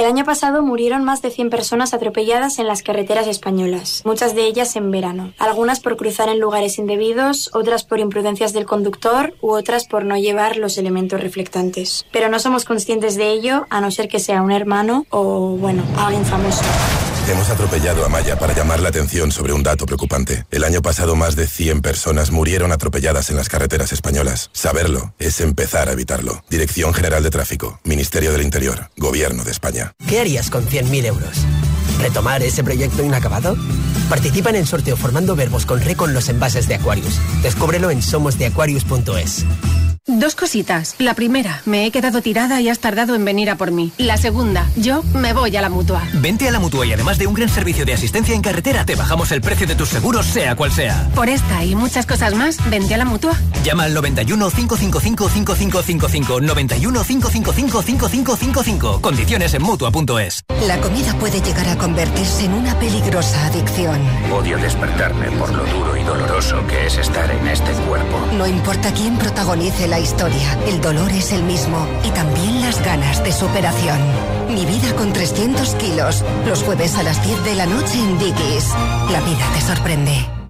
El 0.00 0.06
año 0.06 0.24
pasado 0.24 0.62
murieron 0.62 1.04
más 1.04 1.20
de 1.20 1.30
100 1.30 1.50
personas 1.50 1.92
atropelladas 1.92 2.58
en 2.58 2.66
las 2.66 2.82
carreteras 2.82 3.26
españolas, 3.26 4.00
muchas 4.06 4.34
de 4.34 4.46
ellas 4.46 4.74
en 4.76 4.90
verano, 4.90 5.34
algunas 5.36 5.80
por 5.80 5.98
cruzar 5.98 6.30
en 6.30 6.40
lugares 6.40 6.78
indebidos, 6.78 7.50
otras 7.52 7.84
por 7.84 8.00
imprudencias 8.00 8.54
del 8.54 8.64
conductor 8.64 9.34
u 9.42 9.50
otras 9.50 9.86
por 9.86 10.06
no 10.06 10.16
llevar 10.16 10.56
los 10.56 10.78
elementos 10.78 11.20
reflectantes. 11.20 12.06
Pero 12.12 12.30
no 12.30 12.38
somos 12.38 12.64
conscientes 12.64 13.16
de 13.16 13.30
ello 13.30 13.66
a 13.68 13.82
no 13.82 13.90
ser 13.90 14.08
que 14.08 14.20
sea 14.20 14.40
un 14.40 14.52
hermano 14.52 15.04
o, 15.10 15.58
bueno, 15.58 15.82
alguien 15.98 16.24
famoso. 16.24 16.64
Hemos 17.30 17.48
atropellado 17.48 18.04
a 18.04 18.08
Maya 18.08 18.36
para 18.40 18.56
llamar 18.56 18.80
la 18.80 18.88
atención 18.88 19.30
sobre 19.30 19.52
un 19.52 19.62
dato 19.62 19.86
preocupante. 19.86 20.46
El 20.50 20.64
año 20.64 20.82
pasado 20.82 21.14
más 21.14 21.36
de 21.36 21.46
100 21.46 21.80
personas 21.80 22.32
murieron 22.32 22.72
atropelladas 22.72 23.30
en 23.30 23.36
las 23.36 23.48
carreteras 23.48 23.92
españolas. 23.92 24.50
Saberlo 24.52 25.14
es 25.20 25.40
empezar 25.40 25.88
a 25.88 25.92
evitarlo. 25.92 26.42
Dirección 26.50 26.92
General 26.92 27.22
de 27.22 27.30
Tráfico, 27.30 27.78
Ministerio 27.84 28.32
del 28.32 28.42
Interior, 28.42 28.90
Gobierno 28.96 29.44
de 29.44 29.52
España. 29.52 29.92
¿Qué 30.08 30.18
harías 30.18 30.50
con 30.50 30.66
100.000 30.66 31.04
euros? 31.04 31.46
¿Retomar 32.00 32.42
ese 32.42 32.64
proyecto 32.64 33.02
inacabado? 33.02 33.56
Participa 34.08 34.50
en 34.50 34.56
el 34.56 34.66
sorteo 34.66 34.96
formando 34.96 35.36
verbos 35.36 35.66
con 35.66 35.80
re 35.80 35.94
con 35.94 36.12
los 36.14 36.28
envases 36.28 36.66
de 36.68 36.74
Aquarius. 36.74 37.20
Descúbrelo 37.42 37.90
en 37.90 38.02
somosdeaquarius.es. 38.02 39.44
Dos 40.06 40.34
cositas. 40.34 40.96
La 40.98 41.14
primera, 41.14 41.62
me 41.66 41.86
he 41.86 41.90
quedado 41.92 42.20
tirada 42.20 42.60
y 42.60 42.68
has 42.68 42.80
tardado 42.80 43.14
en 43.14 43.24
venir 43.24 43.50
a 43.50 43.56
por 43.56 43.70
mí. 43.70 43.92
La 43.98 44.16
segunda, 44.16 44.68
yo 44.76 45.02
me 45.14 45.32
voy 45.32 45.56
a 45.56 45.60
la 45.60 45.68
mutua. 45.68 46.02
Vente 46.14 46.48
a 46.48 46.50
la 46.50 46.58
mutua 46.58 46.86
y 46.86 46.92
además 46.92 47.18
de 47.18 47.26
un 47.26 47.34
gran 47.34 47.48
servicio 47.48 47.84
de 47.84 47.92
asistencia 47.92 48.34
en 48.34 48.42
carretera, 48.42 48.84
te 48.84 48.96
bajamos 48.96 49.30
el 49.30 49.40
precio 49.40 49.66
de 49.66 49.76
tus 49.76 49.90
seguros, 49.90 50.26
sea 50.26 50.56
cual 50.56 50.72
sea. 50.72 51.08
Por 51.14 51.28
esta 51.28 51.64
y 51.64 51.76
muchas 51.76 52.06
cosas 52.06 52.34
más, 52.34 52.56
vente 52.70 52.94
a 52.94 52.98
la 52.98 53.04
mutua. 53.04 53.38
Llama 53.62 53.84
al 53.84 53.94
91 53.94 54.50
555 54.50 55.28
5555. 55.28 56.40
91 56.40 57.04
555 57.04 57.82
5555. 57.82 59.00
Condiciones 59.00 59.54
en 59.54 59.62
mutua.es. 59.62 60.42
La 60.66 60.80
comida 60.80 61.14
puede 61.18 61.40
llegar 61.40 61.68
a 61.68 61.69
convertirse 61.76 62.44
en 62.44 62.54
una 62.54 62.78
peligrosa 62.78 63.46
adicción. 63.46 63.98
Odio 64.32 64.58
despertarme 64.58 65.30
por 65.32 65.52
lo 65.52 65.64
duro 65.64 65.96
y 65.96 66.02
doloroso 66.02 66.66
que 66.66 66.86
es 66.86 66.98
estar 66.98 67.30
en 67.30 67.46
este 67.48 67.72
cuerpo. 67.88 68.18
No 68.36 68.46
importa 68.46 68.92
quién 68.92 69.16
protagonice 69.18 69.88
la 69.88 70.00
historia, 70.00 70.58
el 70.66 70.80
dolor 70.80 71.10
es 71.10 71.32
el 71.32 71.42
mismo 71.42 71.86
y 72.04 72.10
también 72.10 72.60
las 72.62 72.84
ganas 72.84 73.22
de 73.24 73.32
superación. 73.32 73.98
Mi 74.48 74.64
vida 74.66 74.94
con 74.96 75.12
300 75.12 75.74
kilos, 75.76 76.24
los 76.46 76.62
jueves 76.62 76.96
a 76.96 77.02
las 77.02 77.24
10 77.24 77.44
de 77.44 77.54
la 77.54 77.66
noche 77.66 77.98
en 77.98 78.18
Dickies. 78.18 78.68
La 79.10 79.20
vida 79.20 79.46
te 79.54 79.60
sorprende. 79.60 80.40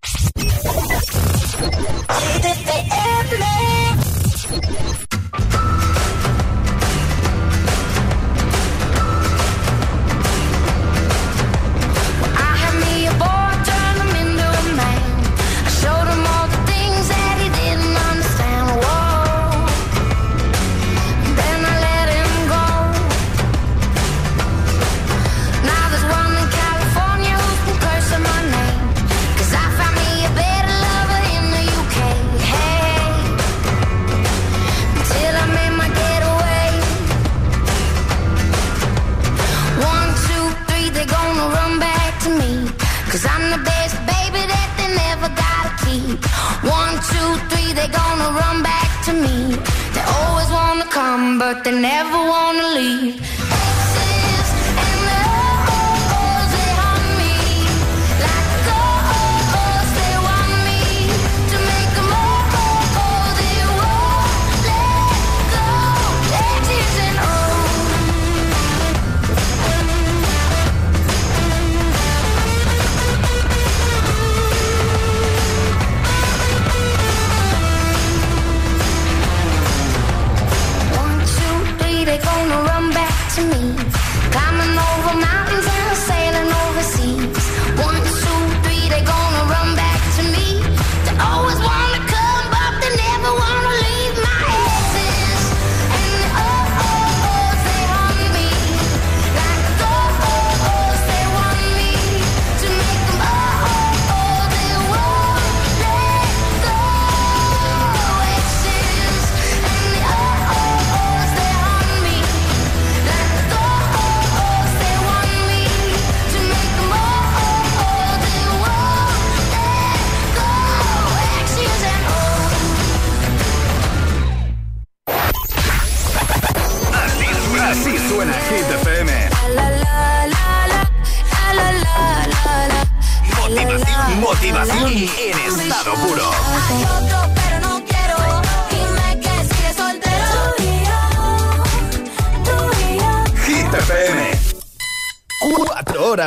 They're 47.81 47.99
gonna 48.03 48.31
run 48.43 48.63
back 48.63 48.91
to 49.07 49.13
me. 49.13 49.57
They 49.95 50.05
always 50.19 50.51
wanna 50.51 50.87
come, 50.99 51.39
but 51.39 51.65
they 51.65 51.73
never 51.73 52.19
wanna 52.33 52.67
leave. 52.79 53.40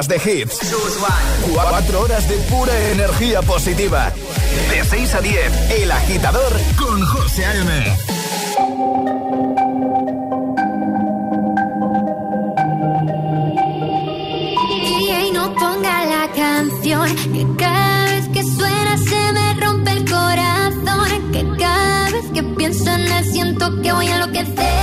De 0.08 0.16
hits. 0.16 0.60
Cuatro 1.54 2.02
horas 2.02 2.28
de 2.28 2.36
pura 2.50 2.74
energía 2.92 3.42
positiva. 3.42 4.12
De 4.70 4.84
6 4.84 5.16
a 5.16 5.22
10, 5.22 5.72
El 5.72 5.92
Agitador 5.92 6.54
con 6.78 7.06
José 7.06 7.46
A.M. 7.46 7.98
DJ 14.82 15.32
no 15.34 15.54
ponga 15.56 16.06
la 16.06 16.32
canción 16.36 17.16
que 17.16 17.48
cada 17.58 18.06
vez 18.06 18.28
que 18.30 18.44
suena 18.44 18.98
se 18.98 19.34
me 19.34 19.54
rompe 19.66 19.92
el 19.92 20.10
corazón 20.10 21.32
que 21.32 21.46
cada 21.58 22.10
vez 22.12 22.26
que 22.34 22.44
pienso 22.44 22.90
en 22.92 23.12
él 23.12 23.26
siento 23.32 23.82
que 23.82 23.92
voy 23.94 24.08
a 24.08 24.16
enloquecer 24.16 24.83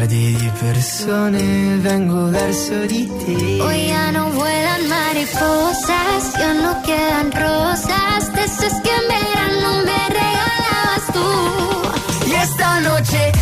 miliardi 0.00 0.34
di 0.36 0.50
persone 0.58 1.76
vengo 1.78 2.30
verso 2.30 2.86
di 2.86 3.06
te. 3.06 3.60
Hoy 3.60 3.88
ya 3.88 4.10
no 4.12 4.30
vuelan 4.30 4.88
mariposas, 4.88 6.32
ya 6.38 6.52
no 6.54 6.80
quedan 6.82 7.30
rosas, 7.32 8.32
de 8.32 8.44
esas 8.44 8.80
que 8.82 8.90
en 8.90 9.06
verano 9.08 9.84
me 9.84 10.00
regalabas 10.08 11.04
tú. 11.12 12.28
Y 12.28 12.32
esta 12.32 12.80
noche, 12.80 13.32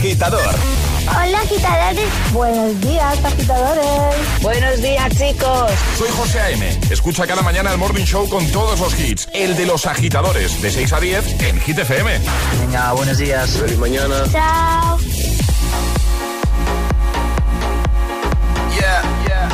Agitador. 0.00 0.54
Hola 1.08 1.40
agitadores, 1.42 2.08
buenos 2.32 2.80
días 2.80 3.22
agitadores. 3.22 4.40
Buenos 4.40 4.80
días 4.80 5.10
chicos. 5.10 5.72
Soy 5.98 6.08
José 6.16 6.40
A.M. 6.40 6.80
Escucha 6.88 7.26
cada 7.26 7.42
mañana 7.42 7.70
el 7.70 7.76
Morning 7.76 8.06
Show 8.06 8.26
con 8.26 8.46
todos 8.50 8.80
los 8.80 8.98
hits. 8.98 9.28
El 9.34 9.54
de 9.56 9.66
los 9.66 9.84
agitadores, 9.84 10.62
de 10.62 10.70
6 10.70 10.92
a 10.94 11.00
10 11.00 11.42
en 11.42 11.60
Hit 11.60 11.80
FM. 11.80 12.18
Venga, 12.60 12.92
buenos 12.94 13.18
días. 13.18 13.50
Feliz 13.50 13.76
mañana. 13.76 14.24
Chao. 14.32 14.98
Yeah, 18.74 19.02
yeah. 19.28 19.48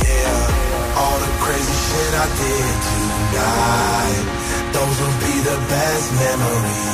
Yeah, 0.00 0.96
all 0.96 1.18
the 1.20 1.44
crazy 1.44 1.76
shit 1.84 2.14
I 2.14 2.26
did 2.40 2.76
tonight. 2.88 4.24
Those 4.72 4.98
will 4.98 5.18
be 5.20 5.40
the 5.44 5.58
best 5.68 6.12
memories. 6.14 6.93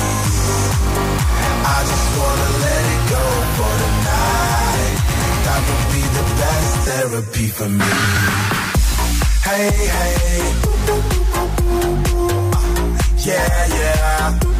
I 1.73 1.79
just 1.91 2.09
wanna 2.19 2.49
let 2.63 2.83
it 2.95 3.03
go 3.15 3.25
for 3.55 3.71
tonight. 3.83 4.97
That 5.45 5.59
would 5.67 5.85
be 5.95 6.03
the 6.17 6.25
best 6.41 6.71
therapy 6.87 7.47
for 7.57 7.69
me. 7.79 7.93
Hey, 9.47 9.71
hey. 9.95 10.41
Uh, 10.87 11.01
yeah, 13.25 13.67
yeah. 13.79 14.50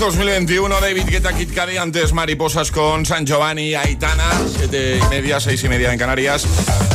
2021, 0.00 0.80
David 0.80 1.08
Guetta, 1.10 1.34
Kid 1.34 1.52
Cudi, 1.52 1.76
antes 1.76 2.14
Mariposas 2.14 2.70
con 2.70 3.04
San 3.04 3.26
Giovanni, 3.26 3.74
Aitana, 3.74 4.30
7 4.56 4.98
y 4.98 5.08
media, 5.10 5.38
6 5.38 5.62
y 5.62 5.68
media 5.68 5.92
en 5.92 5.98
Canarias. 5.98 6.46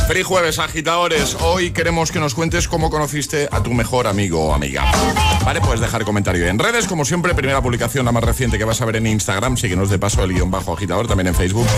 Feliz 0.08 0.26
jueves, 0.26 0.58
agitadores. 0.58 1.36
Hoy 1.40 1.70
queremos 1.70 2.10
que 2.10 2.18
nos 2.18 2.34
cuentes 2.34 2.66
cómo 2.66 2.90
conociste 2.90 3.48
a 3.52 3.62
tu 3.62 3.72
mejor 3.72 4.08
amigo 4.08 4.46
o 4.46 4.54
amiga. 4.54 4.90
Vale, 5.46 5.60
puedes 5.60 5.80
dejar 5.80 6.04
comentario 6.04 6.44
en 6.48 6.58
redes, 6.58 6.88
como 6.88 7.04
siempre, 7.04 7.32
primera 7.32 7.62
publicación, 7.62 8.04
la 8.04 8.10
más 8.10 8.24
reciente 8.24 8.58
que 8.58 8.64
vas 8.64 8.80
a 8.80 8.84
ver 8.84 8.96
en 8.96 9.06
Instagram, 9.06 9.56
síguenos 9.56 9.88
de 9.90 9.96
paso 9.96 10.24
el 10.24 10.32
guion 10.34 10.50
bajo 10.50 10.74
agitador, 10.74 11.06
también 11.06 11.28
en 11.28 11.36
Facebook. 11.36 11.68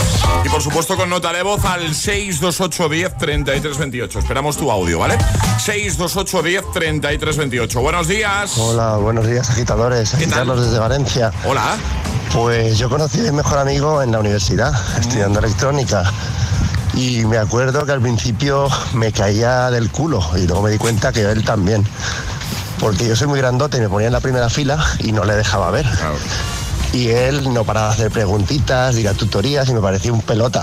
Y 0.42 0.48
por 0.48 0.62
supuesto 0.62 0.96
con 0.96 1.10
nota 1.10 1.34
de 1.34 1.42
voz 1.42 1.62
al 1.66 1.94
628 1.94 2.88
10 2.88 3.18
33 3.18 3.76
28. 3.76 4.20
Esperamos 4.20 4.56
tu 4.56 4.70
audio, 4.70 5.00
¿vale? 5.00 5.18
628 5.58 6.42
10 6.42 6.64
33 6.72 7.36
28. 7.36 7.80
Buenos 7.82 8.08
días. 8.08 8.56
Hola, 8.56 8.96
buenos 8.96 9.26
días, 9.26 9.50
agitadores. 9.50 10.16
Carlos 10.30 10.64
desde 10.64 10.78
Valencia. 10.78 11.30
Hola. 11.44 11.76
Pues 12.32 12.78
yo 12.78 12.88
conocí 12.88 13.20
a 13.20 13.24
mi 13.24 13.32
mejor 13.32 13.58
amigo 13.58 14.00
en 14.00 14.12
la 14.12 14.20
universidad, 14.20 14.72
estudiando 14.98 15.40
electrónica. 15.40 16.10
Y 16.94 17.26
me 17.26 17.36
acuerdo 17.36 17.84
que 17.84 17.92
al 17.92 18.00
principio 18.00 18.66
me 18.94 19.12
caía 19.12 19.70
del 19.70 19.90
culo 19.90 20.26
y 20.36 20.46
luego 20.46 20.62
me 20.62 20.70
di 20.70 20.78
cuenta 20.78 21.12
que 21.12 21.20
él 21.20 21.44
también. 21.44 21.86
Porque 22.78 23.08
yo 23.08 23.16
soy 23.16 23.26
muy 23.26 23.38
grandote 23.38 23.78
y 23.78 23.80
me 23.80 23.88
ponía 23.88 24.06
en 24.06 24.12
la 24.12 24.20
primera 24.20 24.48
fila 24.48 24.84
y 25.00 25.12
no 25.12 25.24
le 25.24 25.34
dejaba 25.34 25.70
ver. 25.70 25.86
Y 26.92 27.08
él 27.08 27.52
no 27.52 27.64
paraba 27.64 27.88
de 27.88 27.94
hacer 27.94 28.10
preguntitas, 28.10 28.94
de 28.94 29.02
ir 29.02 29.08
a 29.08 29.14
tutorías 29.14 29.68
y 29.68 29.74
me 29.74 29.80
parecía 29.80 30.12
un 30.12 30.22
pelota. 30.22 30.62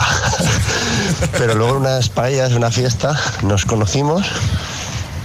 Pero 1.38 1.56
luego 1.56 1.74
en 1.74 1.82
unas 1.82 2.10
paellas, 2.10 2.52
en 2.52 2.58
una 2.58 2.72
fiesta, 2.72 3.20
nos 3.44 3.66
conocimos 3.66 4.26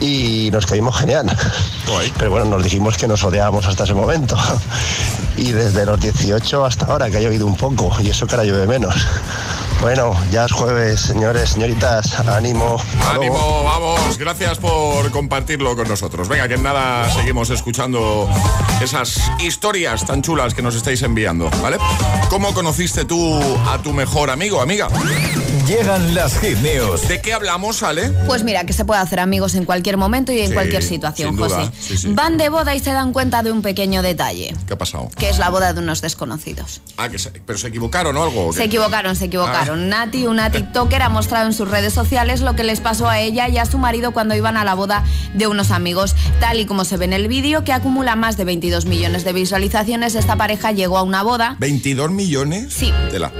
y 0.00 0.50
nos 0.52 0.66
caímos 0.66 0.96
genial. 0.96 1.26
Pero 2.18 2.30
bueno, 2.30 2.46
nos 2.46 2.62
dijimos 2.62 2.96
que 2.96 3.06
nos 3.06 3.22
odiábamos 3.22 3.66
hasta 3.66 3.84
ese 3.84 3.94
momento. 3.94 4.36
Y 5.36 5.52
desde 5.52 5.86
los 5.86 6.00
18 6.00 6.64
hasta 6.64 6.86
ahora, 6.86 7.10
que 7.10 7.18
ha 7.18 7.20
llovido 7.20 7.46
un 7.46 7.56
poco, 7.56 7.94
y 8.00 8.10
eso 8.10 8.26
que 8.26 8.34
ahora 8.34 8.44
llueve 8.44 8.66
menos. 8.66 8.94
Bueno, 9.80 10.14
ya 10.30 10.44
es 10.44 10.52
jueves, 10.52 11.00
señores, 11.00 11.50
señoritas, 11.50 12.20
ánimo. 12.20 12.76
Ánimo, 13.14 13.64
vamos, 13.64 14.18
gracias 14.18 14.58
por 14.58 15.10
compartirlo 15.10 15.74
con 15.74 15.88
nosotros. 15.88 16.28
Venga, 16.28 16.46
que 16.48 16.54
en 16.54 16.62
nada 16.62 17.10
seguimos 17.10 17.48
escuchando 17.48 18.28
esas 18.82 19.18
historias 19.40 20.04
tan 20.04 20.20
chulas 20.20 20.52
que 20.52 20.60
nos 20.60 20.74
estáis 20.74 21.00
enviando, 21.02 21.48
¿vale? 21.62 21.78
¿Cómo 22.28 22.52
conociste 22.52 23.06
tú 23.06 23.40
a 23.68 23.78
tu 23.78 23.94
mejor 23.94 24.28
amigo, 24.28 24.60
amiga? 24.60 24.88
Llegan 25.66 26.14
las 26.14 26.38
hit 26.40 26.58
news. 26.58 27.06
¿De 27.06 27.20
qué 27.20 27.32
hablamos, 27.32 27.82
Ale? 27.82 28.08
Pues 28.26 28.42
mira, 28.42 28.64
que 28.64 28.72
se 28.72 28.84
puede 28.84 29.00
hacer 29.00 29.20
amigos 29.20 29.54
en 29.54 29.64
cualquier 29.64 29.96
momento 29.96 30.32
y 30.32 30.40
en 30.40 30.48
Sí, 30.48 30.54
cualquier 30.54 30.82
situación, 30.82 31.36
José. 31.36 31.70
sí, 31.78 31.96
sí. 31.96 32.08
Van 32.12 32.36
de 32.38 32.48
boda 32.48 32.74
y 32.74 32.80
se 32.80 32.90
dan 32.92 33.12
cuenta 33.12 33.42
de 33.42 33.52
un 33.52 33.62
pequeño 33.62 34.02
detalle, 34.02 34.54
¿Qué 34.66 34.72
ha 34.72 34.78
pasado? 34.78 35.08
que 35.16 35.28
es 35.28 35.38
la 35.38 35.48
boda 35.48 35.72
de 35.72 35.80
unos 35.80 36.00
desconocidos. 36.00 36.80
Ah, 36.96 37.08
que 37.08 37.18
se, 37.18 37.30
pero 37.30 37.58
se 37.58 37.68
equivocaron 37.68 38.16
o 38.16 38.22
algo. 38.24 38.46
¿o? 38.48 38.52
Se 38.52 38.64
equivocaron, 38.64 39.14
se 39.14 39.26
equivocaron. 39.26 39.80
Ah. 39.92 40.04
Nati, 40.06 40.26
una 40.26 40.50
TikToker, 40.50 41.02
ha 41.02 41.08
mostrado 41.08 41.46
en 41.46 41.52
sus 41.52 41.68
redes 41.68 41.92
sociales 41.94 42.40
lo 42.40 42.56
que 42.56 42.64
les 42.64 42.80
pasó 42.80 43.08
a 43.08 43.20
ella 43.20 43.48
y 43.48 43.58
a 43.58 43.64
su 43.64 43.78
marido 43.78 44.12
cuando 44.12 44.34
iban 44.34 44.56
a 44.56 44.64
la 44.64 44.74
boda 44.74 45.04
de 45.34 45.46
unos 45.46 45.70
amigos. 45.70 46.16
Tal 46.40 46.58
y 46.58 46.66
como 46.66 46.84
se 46.84 46.96
ve 46.96 47.04
en 47.04 47.12
el 47.12 47.28
vídeo, 47.28 47.62
que 47.64 47.72
acumula 47.72 48.16
más 48.16 48.36
de 48.36 48.44
22 48.44 48.86
millones 48.86 49.24
de 49.24 49.32
visualizaciones, 49.32 50.14
esta 50.16 50.34
pareja 50.36 50.72
llegó 50.72 50.98
a 50.98 51.02
una 51.02 51.22
boda. 51.22 51.56
¿22 51.60 52.10
millones? 52.10 52.72
Sí. 52.74 52.92
Tela. 53.10 53.30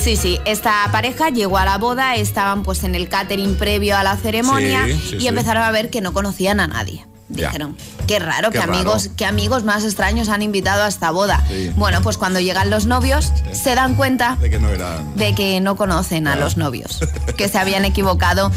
Sí, 0.00 0.16
sí, 0.16 0.38
esta 0.46 0.88
pareja 0.90 1.28
llegó 1.28 1.58
a 1.58 1.66
la 1.66 1.76
boda, 1.76 2.16
estaban 2.16 2.62
pues 2.62 2.84
en 2.84 2.94
el 2.94 3.10
catering 3.10 3.56
previo 3.56 3.98
a 3.98 4.02
la 4.02 4.16
ceremonia 4.16 4.86
Sí, 4.86 4.98
sí, 5.10 5.16
y 5.20 5.28
empezaron 5.28 5.62
a 5.62 5.70
ver 5.70 5.90
que 5.90 6.00
no 6.00 6.14
conocían 6.14 6.58
a 6.58 6.66
nadie. 6.66 7.04
Ya. 7.30 7.46
Dijeron, 7.46 7.76
qué 8.08 8.18
raro, 8.18 8.50
Qué 8.50 8.58
que 8.58 8.66
raro. 8.66 8.74
amigos, 8.74 9.10
amigos 9.26 9.64
más 9.64 9.84
extraños 9.84 10.28
han 10.28 10.42
invitado 10.42 10.82
a 10.82 10.88
esta 10.88 11.10
boda. 11.12 11.44
Sí. 11.48 11.70
Bueno, 11.76 12.02
pues 12.02 12.16
cuando 12.18 12.40
llegan 12.40 12.70
los 12.70 12.86
novios, 12.86 13.32
se 13.52 13.74
dan 13.74 13.94
cuenta 13.94 14.36
De 14.40 14.50
que 14.50 14.58
no 14.58 14.68
era. 14.68 14.98
de 15.14 15.34
que 15.34 15.60
no 15.60 15.76
conocen 15.76 16.26
a 16.26 16.34
los 16.36 16.56
novios, 16.56 16.98
que 17.36 17.48
se 17.48 17.58
habían 17.58 17.84
equivocado 17.84 18.50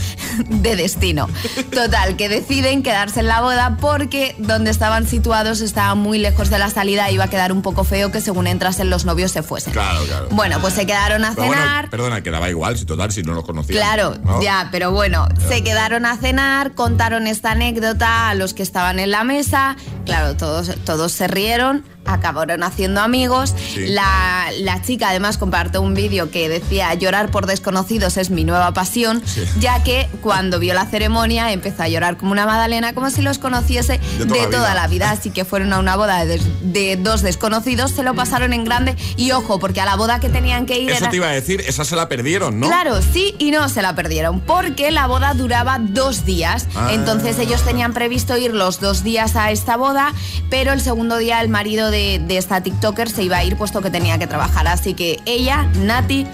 de 0.49 0.75
destino. 0.75 1.29
Total, 1.71 2.15
que 2.15 2.29
deciden 2.29 2.81
quedarse 2.83 3.19
en 3.19 3.27
la 3.27 3.41
boda 3.41 3.77
porque 3.79 4.35
donde 4.39 4.71
estaban 4.71 5.07
situados 5.07 5.61
estaba 5.61 5.93
muy 5.95 6.17
lejos 6.17 6.49
de 6.49 6.57
la 6.59 6.69
salida 6.69 7.11
y 7.11 7.15
iba 7.15 7.25
a 7.25 7.29
quedar 7.29 7.51
un 7.51 7.61
poco 7.61 7.83
feo 7.83 8.11
que 8.11 8.21
según 8.21 8.47
entrasen 8.47 8.89
los 8.89 9.05
novios 9.05 9.31
se 9.31 9.43
fuesen. 9.43 9.73
Claro, 9.73 10.03
claro. 10.05 10.27
Bueno, 10.31 10.59
pues 10.61 10.73
se 10.73 10.85
quedaron 10.87 11.23
a 11.25 11.33
Pero 11.35 11.47
bueno, 11.47 11.61
cenar. 11.61 11.89
perdona, 11.89 12.21
quedaba 12.23 12.49
igual, 12.49 12.77
si 12.77 12.85
total, 12.85 13.11
si 13.11 13.21
no 13.23 13.33
los 13.33 13.45
conocía. 13.45 13.75
Claro, 13.75 14.15
¿no? 14.23 14.41
ya, 14.41 14.69
pero 14.71 14.91
bueno, 14.91 15.27
se 15.47 15.63
quedaron 15.63 16.05
a 16.07 16.17
cenar, 16.17 16.73
contaron 16.73 17.27
esta 17.27 17.51
anécdota 17.51 18.29
a 18.29 18.35
los 18.35 18.53
que 18.53 18.62
estaban 18.63 18.99
en 18.99 19.11
la 19.11 19.23
mesa. 19.23 19.75
Claro, 20.05 20.35
todos, 20.35 20.71
todos 20.85 21.11
se 21.11 21.27
rieron, 21.27 21.85
acabaron 22.05 22.63
haciendo 22.63 23.01
amigos. 23.01 23.53
Sí. 23.73 23.87
La, 23.87 24.47
la 24.59 24.81
chica 24.81 25.09
además 25.09 25.37
compartió 25.37 25.81
un 25.81 25.93
vídeo 25.93 26.29
que 26.31 26.49
decía 26.49 26.93
llorar 26.95 27.31
por 27.31 27.45
desconocidos 27.45 28.17
es 28.17 28.29
mi 28.29 28.43
nueva 28.43 28.73
pasión, 28.73 29.21
Sí. 29.25 29.43
ya 29.59 29.83
que 29.83 30.09
cuando 30.21 30.59
vio 30.59 30.73
la 30.73 30.85
ceremonia 30.85 31.51
empezó 31.51 31.83
a 31.83 31.87
llorar 31.87 32.17
como 32.17 32.31
una 32.31 32.45
magdalena, 32.45 32.93
como 32.93 33.09
si 33.09 33.21
los 33.21 33.37
conociese 33.39 33.99
de 34.19 34.25
toda 34.25 34.49
toda, 34.49 34.73
la 34.73 34.73
vida. 34.73 34.73
la 34.75 34.87
vida. 34.87 35.11
Así 35.11 35.29
que 35.31 35.45
fueron 35.45 35.71
a 35.73 35.79
una 35.79 35.95
boda 35.95 36.25
de, 36.25 36.41
de 36.61 36.97
dos 36.97 37.21
desconocidos, 37.21 37.91
se 37.91 38.03
lo 38.03 38.13
pasaron 38.15 38.53
en 38.53 38.63
grande 38.65 38.95
y 39.15 39.31
ojo, 39.31 39.59
porque 39.59 39.81
a 39.81 39.85
la 39.85 39.95
boda 39.95 40.19
que 40.19 40.29
tenían 40.29 40.65
que 40.65 40.79
ir 40.79 40.89
Eso 40.89 40.99
era... 40.99 41.09
te 41.09 41.15
iba 41.17 41.27
a 41.27 41.31
decir, 41.31 41.61
esa 41.67 41.85
se 41.85 41.95
la 41.95 42.09
perdieron, 42.09 42.59
¿no? 42.59 42.67
Claro, 42.67 43.01
sí 43.01 43.35
y 43.39 43.51
no 43.51 43.69
se 43.69 43.81
la 43.81 43.95
perdieron, 43.95 44.39
porque 44.41 44.91
la 44.91 45.07
boda 45.07 45.33
duraba 45.33 45.79
dos 45.79 46.25
días. 46.25 46.67
Ah. 46.75 46.89
Entonces 46.91 47.39
ellos 47.39 47.61
tenían 47.63 47.93
previsto 47.93 48.37
ir 48.37 48.53
los 48.53 48.79
dos 48.79 49.03
días 49.03 49.35
a 49.35 49.51
esta 49.51 49.77
boda, 49.77 50.13
pero 50.49 50.73
el 50.73 50.81
segundo 50.81 51.17
día 51.17 51.41
el 51.41 51.49
marido 51.49 51.91
de, 51.93 52.19
de 52.19 52.37
esta 52.37 52.61
TikToker 52.61 53.09
se 53.09 53.23
iba 53.23 53.37
a 53.37 53.43
ir 53.45 53.55
puesto 53.55 53.81
que 53.81 53.89
tenía 53.89 54.17
que 54.17 54.27
trabajar. 54.27 54.67
Así 54.67 54.93
que 54.93 55.19
ella, 55.25 55.63
Nati, 55.75 56.27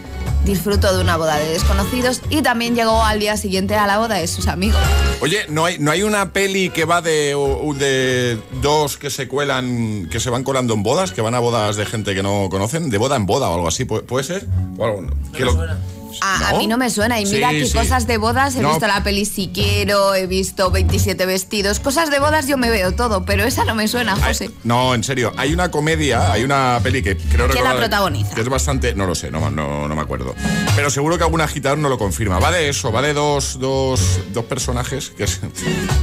disfrutó 0.45 0.95
de 0.95 1.01
una 1.03 1.17
boda 1.17 1.35
de 1.37 1.49
desconocidos 1.49 2.21
y 2.29 2.41
también 2.41 2.73
llegó 2.75 3.03
al 3.03 3.19
día 3.19 3.35
siguiente 3.37 3.75
a 3.75 3.85
la 3.85 3.97
boda 3.99 4.15
de 4.15 4.27
sus 4.27 4.47
amigos. 4.47 4.79
Oye, 5.21 5.39
¿no 5.49 5.65
hay, 5.65 5.77
¿no 5.79 5.91
hay 5.91 6.01
una 6.03 6.31
peli 6.31 6.69
que 6.69 6.85
va 6.85 7.01
de, 7.01 7.35
de 7.77 8.39
dos 8.62 8.97
que 8.97 9.10
se 9.10 9.27
cuelan, 9.27 10.07
que 10.10 10.19
se 10.19 10.29
van 10.29 10.43
colando 10.43 10.73
en 10.73 10.81
bodas, 10.81 11.12
que 11.12 11.21
van 11.21 11.35
a 11.35 11.39
bodas 11.39 11.75
de 11.75 11.85
gente 11.85 12.15
que 12.15 12.23
no 12.23 12.47
conocen? 12.49 12.89
De 12.89 12.97
boda 12.97 13.17
en 13.17 13.25
boda 13.25 13.49
o 13.49 13.55
algo 13.55 13.67
así, 13.67 13.83
¿puede, 13.85 14.03
puede 14.03 14.23
ser? 14.23 14.47
O 14.77 14.85
algo- 14.85 15.05
que 15.33 15.43
lo- 15.45 15.57
A, 16.21 16.49
a 16.49 16.53
mí 16.57 16.67
no 16.67 16.77
me 16.77 16.89
suena. 16.89 17.19
Y 17.19 17.25
Sí, 17.25 17.33
mira 17.35 17.49
que 17.51 17.65
sí. 17.65 17.73
cosas 17.77 18.07
de 18.07 18.17
bodas, 18.17 18.55
he 18.55 18.62
No. 18.62 18.69
visto 18.69 18.87
la 18.87 19.03
peli 19.03 19.25
Si 19.25 19.49
Quiero, 19.53 20.15
he 20.15 20.27
visto 20.27 20.71
27 20.71 21.25
vestidos. 21.25 21.79
Cosas 21.79 22.10
de 22.10 22.19
bodas 22.19 22.47
yo 22.47 22.57
me 22.57 22.69
veo 22.69 22.93
todo, 22.93 23.25
pero 23.25 23.43
esa 23.45 23.65
no 23.65 23.75
me 23.75 23.87
suena, 23.87 24.15
José. 24.15 24.49
No, 24.63 24.93
en 24.95 25.03
serio, 25.03 25.31
hay 25.37 25.53
una 25.53 25.71
comedia, 25.71 26.31
hay 26.31 26.43
una 26.43 26.79
peli 26.83 27.01
que 27.03 27.17
creo 27.17 27.47
¿Quién 27.49 27.63
la 27.63 27.75
protagoniza? 27.75 28.35
Que 28.35 28.41
es 28.41 28.49
bastante, 28.49 28.93
no 28.95 29.05
lo 29.05 29.15
sé, 29.15 29.31
no, 29.31 29.49
no, 29.51 29.87
no 29.87 29.95
me 29.95 30.01
acuerdo. 30.01 30.35
Pero 30.75 30.89
seguro 30.89 31.17
que 31.17 31.23
algún 31.23 31.41
agitador 31.41 31.77
no 31.77 31.89
lo 31.89 31.97
confirma. 31.97 32.39
Va 32.39 32.51
de 32.51 32.69
eso, 32.69 32.91
va 32.91 33.01
de 33.01 33.13
dos, 33.13 33.60
dos, 33.60 34.19
dos 34.33 34.45
personajes 34.45 35.12
que, 35.12 35.25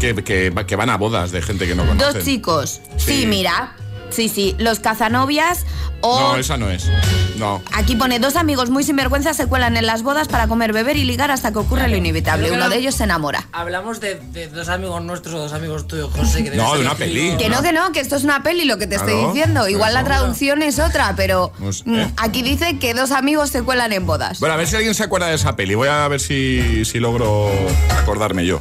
que, 0.01 0.23
que, 0.25 0.65
que 0.67 0.77
van 0.77 0.91
a 0.91 0.97
bodas 0.97 1.31
de 1.33 1.43
gente 1.43 1.67
que 1.67 1.75
no 1.75 1.87
conocen. 1.87 2.13
Dos 2.15 2.25
chicos. 2.25 2.81
Sí. 2.97 3.21
Sí. 3.23 3.27
mira. 3.27 3.75
Sí, 4.17 4.29
sí. 4.31 4.55
Los 4.59 4.81
cazanovias 4.81 5.65
o... 6.01 6.19
No, 6.21 6.37
esa 6.37 6.57
no 6.57 6.71
es. 6.71 6.89
No. 7.37 7.63
Aquí 7.75 7.97
pone 7.97 8.19
dos 8.19 8.35
amigos 8.37 8.71
muy 8.71 8.83
sinvergüenza 8.83 9.35
se 9.35 9.47
cuelan 9.47 9.77
en 9.77 9.85
las 9.85 10.03
bodas 10.03 10.27
para 10.27 10.49
comer, 10.49 10.73
beber 10.73 10.97
y 10.97 11.05
ligar 11.05 11.31
hasta 11.31 11.53
que 11.53 11.59
ocurre 11.59 11.87
lo 11.89 11.97
inevitable. 11.97 12.51
Uno 12.51 12.65
no- 12.65 12.71
de 12.71 12.79
ellos 12.79 12.95
se 12.95 13.05
enamora. 13.05 13.47
Hablamos 13.53 14.01
de, 14.01 14.15
de 14.33 14.49
dos 14.49 14.69
amigos 14.71 15.03
nuestros 15.03 15.35
o 15.35 15.39
dos 15.41 15.53
amigos 15.53 15.87
tuyos, 15.87 16.11
José. 16.17 16.43
Que 16.45 16.51
No, 16.57 16.75
de 16.75 16.81
una 16.81 16.93
el 16.93 16.97
peli. 16.97 17.37
Que 17.37 17.51
no, 17.51 17.61
que 17.63 17.73
no, 17.73 17.93
que 17.93 18.01
esto 18.01 18.17
es 18.17 18.25
una 18.25 18.43
peli, 18.43 18.65
lo 18.65 18.79
que 18.79 18.87
te 18.87 18.95
estoy 18.97 19.13
Claro, 19.13 19.29
diciendo. 19.33 19.69
Igual 19.69 19.93
la 19.93 20.03
traducción 20.05 20.63
es 20.63 20.79
otra, 20.79 21.13
pero 21.15 21.53
Pues, 21.59 21.87
mm, 21.87 21.95
¿eh? 21.95 22.11
aquí 22.17 22.41
dice 22.43 22.79
que 22.79 22.95
dos 22.95 23.11
amigos 23.11 23.51
se 23.51 23.63
cuelan 23.63 23.93
en 23.93 24.07
bodas. 24.07 24.41
Bueno, 24.41 24.55
a 24.55 24.57
ver 24.57 24.67
si 24.67 24.77
alguien 24.77 24.95
se 24.95 25.03
acuerda 25.05 25.27
de 25.27 25.35
esa 25.35 25.57
peli. 25.57 25.75
Voy 25.75 25.89
a 25.89 26.09
ver 26.09 26.21
si, 26.21 26.87
si 26.87 26.99
logro 27.01 27.51
acordarme 27.99 28.47
yo 28.47 28.61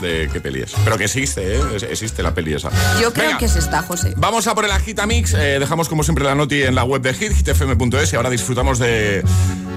de 0.00 0.28
qué 0.32 0.40
peli 0.40 0.60
es. 0.62 0.72
Pero 0.84 0.98
que 0.98 1.04
existe, 1.04 1.56
¿eh? 1.56 1.60
Existe 1.90 2.22
la 2.22 2.34
peli 2.34 2.54
esa. 2.54 2.70
Yo 3.00 3.12
creo 3.12 3.26
Venga. 3.26 3.38
que 3.38 3.44
es 3.46 3.56
esta, 3.56 3.82
José. 3.82 4.12
Vamos 4.16 4.46
a 4.46 4.54
por 4.54 4.64
el 4.64 4.70
Agitamix. 4.94 5.34
Eh, 5.34 5.58
dejamos 5.58 5.88
como 5.88 6.04
siempre 6.04 6.24
la 6.24 6.36
noti 6.36 6.62
en 6.62 6.74
la 6.76 6.84
web 6.84 7.02
de 7.02 7.14
Hit, 7.14 7.32
hitfm.es 7.32 8.12
y 8.12 8.16
ahora 8.16 8.30
disfrutamos 8.30 8.78
de 8.78 9.24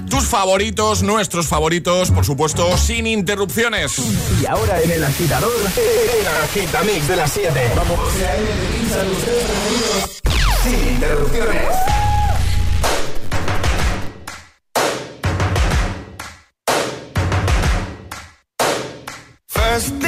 tus 0.08 0.24
favoritos, 0.26 1.02
nuestros 1.02 1.48
favoritos, 1.48 2.12
por 2.12 2.24
supuesto, 2.24 2.76
sin 2.78 3.06
interrupciones. 3.06 3.98
Y 4.40 4.46
ahora 4.46 4.80
en 4.80 4.92
el 4.92 5.02
agitador, 5.02 5.50
el 5.76 6.26
agitamix 6.44 7.08
de 7.08 7.16
las 7.16 7.32
7. 7.32 7.52
Vamos. 7.74 7.98
Sin 10.62 10.94
interrupciones. 10.94 11.62
First, 19.48 20.07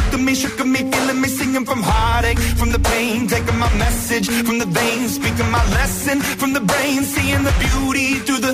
to 0.11 0.17
me, 0.17 0.35
shook 0.35 0.65
me, 0.65 0.79
feeling 0.91 1.21
me, 1.21 1.27
singing 1.27 1.65
from 1.65 1.81
heartache, 1.81 2.39
from 2.59 2.71
the 2.71 2.79
pain, 2.79 3.27
taking 3.27 3.57
my 3.57 3.71
message 3.77 4.27
from 4.47 4.59
the 4.59 4.65
veins, 4.65 5.15
speaking 5.15 5.49
my 5.49 5.63
lesson 5.71 6.19
from 6.21 6.53
the 6.53 6.59
brain, 6.59 7.03
seeing 7.03 7.43
the 7.43 7.53
beauty 7.65 8.15
through 8.25 8.39
the 8.39 8.53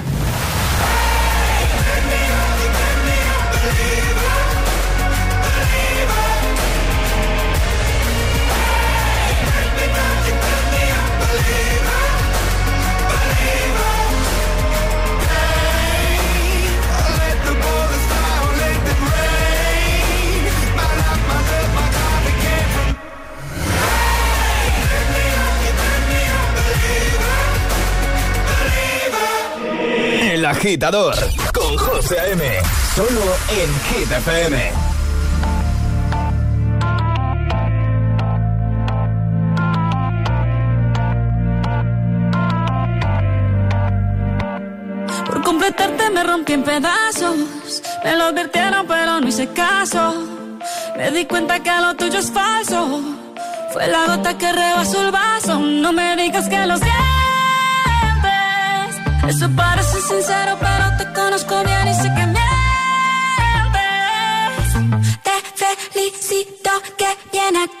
Agitador 30.61 31.15
con 31.55 31.75
José 31.75 32.19
A.M. 32.19 32.43
Solo 32.95 33.21
en 33.49 33.69
Hit 33.87 34.11
FM. 34.11 34.71
Por 45.25 45.41
completarte 45.41 46.09
me 46.11 46.23
rompí 46.23 46.53
en 46.53 46.63
pedazos. 46.63 47.37
Me 48.03 48.15
lo 48.15 48.25
advirtieron, 48.25 48.85
pero 48.85 49.19
no 49.19 49.27
hice 49.27 49.47
caso. 49.47 50.13
Me 50.95 51.09
di 51.09 51.25
cuenta 51.25 51.59
que 51.63 51.71
lo 51.71 51.95
tuyo 51.95 52.19
es 52.19 52.31
falso. 52.31 53.01
Fue 53.73 53.87
la 53.87 54.05
gota 54.05 54.37
que 54.37 54.51
rebasó 54.51 55.01
el 55.01 55.11
vaso. 55.11 55.59
No 55.59 55.91
me 55.91 56.15
digas 56.17 56.47
que 56.47 56.67
lo 56.67 56.77
sientes. 56.77 57.10
Eso 59.31 59.49
parece 59.55 60.01
sincero, 60.01 60.57
pero 60.59 60.97
te 60.97 61.05
conozco 61.13 61.63
bien 61.63 61.87
y 61.87 61.93
sé 61.93 62.09
que 62.17 62.25
mientes. 62.35 62.41
Te 65.23 65.35
felicito 65.93 66.71
que 66.97 67.07
bien 67.31 67.55
actúas. 67.55 67.80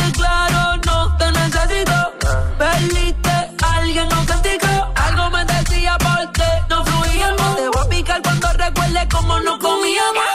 no 9.43 9.59
comíamos. 9.59 10.31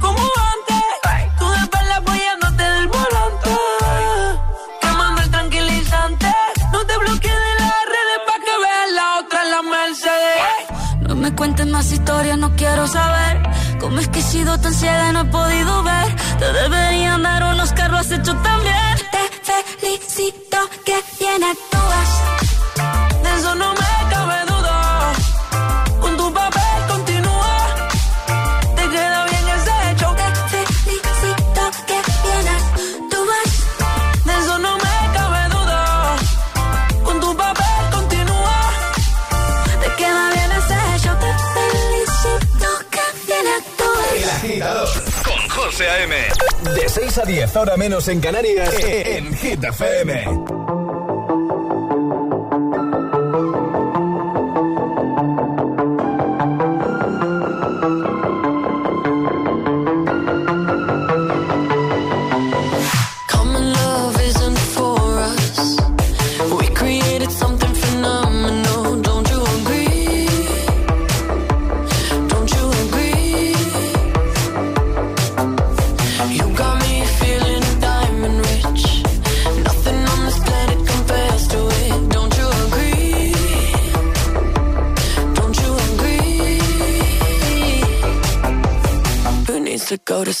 Como 0.00 0.18
antes, 0.54 0.84
tú 1.38 1.46
de 1.50 1.88
la 1.88 1.96
apoyándote 1.96 2.62
del 2.62 2.88
volante. 2.88 3.50
Quemando 4.80 5.22
el 5.22 5.30
tranquilizante. 5.30 6.34
No 6.72 6.84
te 6.84 6.98
bloquees 6.98 7.40
de 7.48 7.54
las 7.62 7.84
redes 7.94 8.18
para 8.26 8.44
que 8.44 8.54
veas 8.64 8.90
la 8.94 9.18
otra 9.20 9.42
en 9.42 9.50
la 9.50 9.62
Mercedes. 9.62 10.28
quiero 12.56 12.86
saber 12.86 13.42
cómo 13.80 13.98
es 13.98 14.08
que 14.08 14.18
he 14.18 14.22
sido 14.22 14.58
tan 14.58 14.74
ciega 14.74 15.10
y 15.10 15.12
no 15.12 15.20
he 15.20 15.24
podido 15.24 15.82
ver. 15.82 16.16
Te 16.38 16.52
deberían 16.52 17.22
dar 17.22 17.44
unos 17.54 17.72
carros 17.72 18.10
hechos 18.10 18.42
también. 18.42 18.96
Te 19.12 19.62
felicito 19.78 20.58
que 20.84 20.96
bien 21.18 21.42
actúas. 21.44 22.27
Agitador 44.38 44.88
con 45.24 45.48
José 45.48 45.88
A.M. 45.88 46.14
De 46.74 46.88
6 46.88 47.18
a 47.18 47.24
10, 47.24 47.56
ahora 47.56 47.76
menos 47.76 48.06
en 48.08 48.20
Canarias, 48.20 48.72
en 48.84 49.34
Hit 49.36 49.64
FM. 49.64 50.77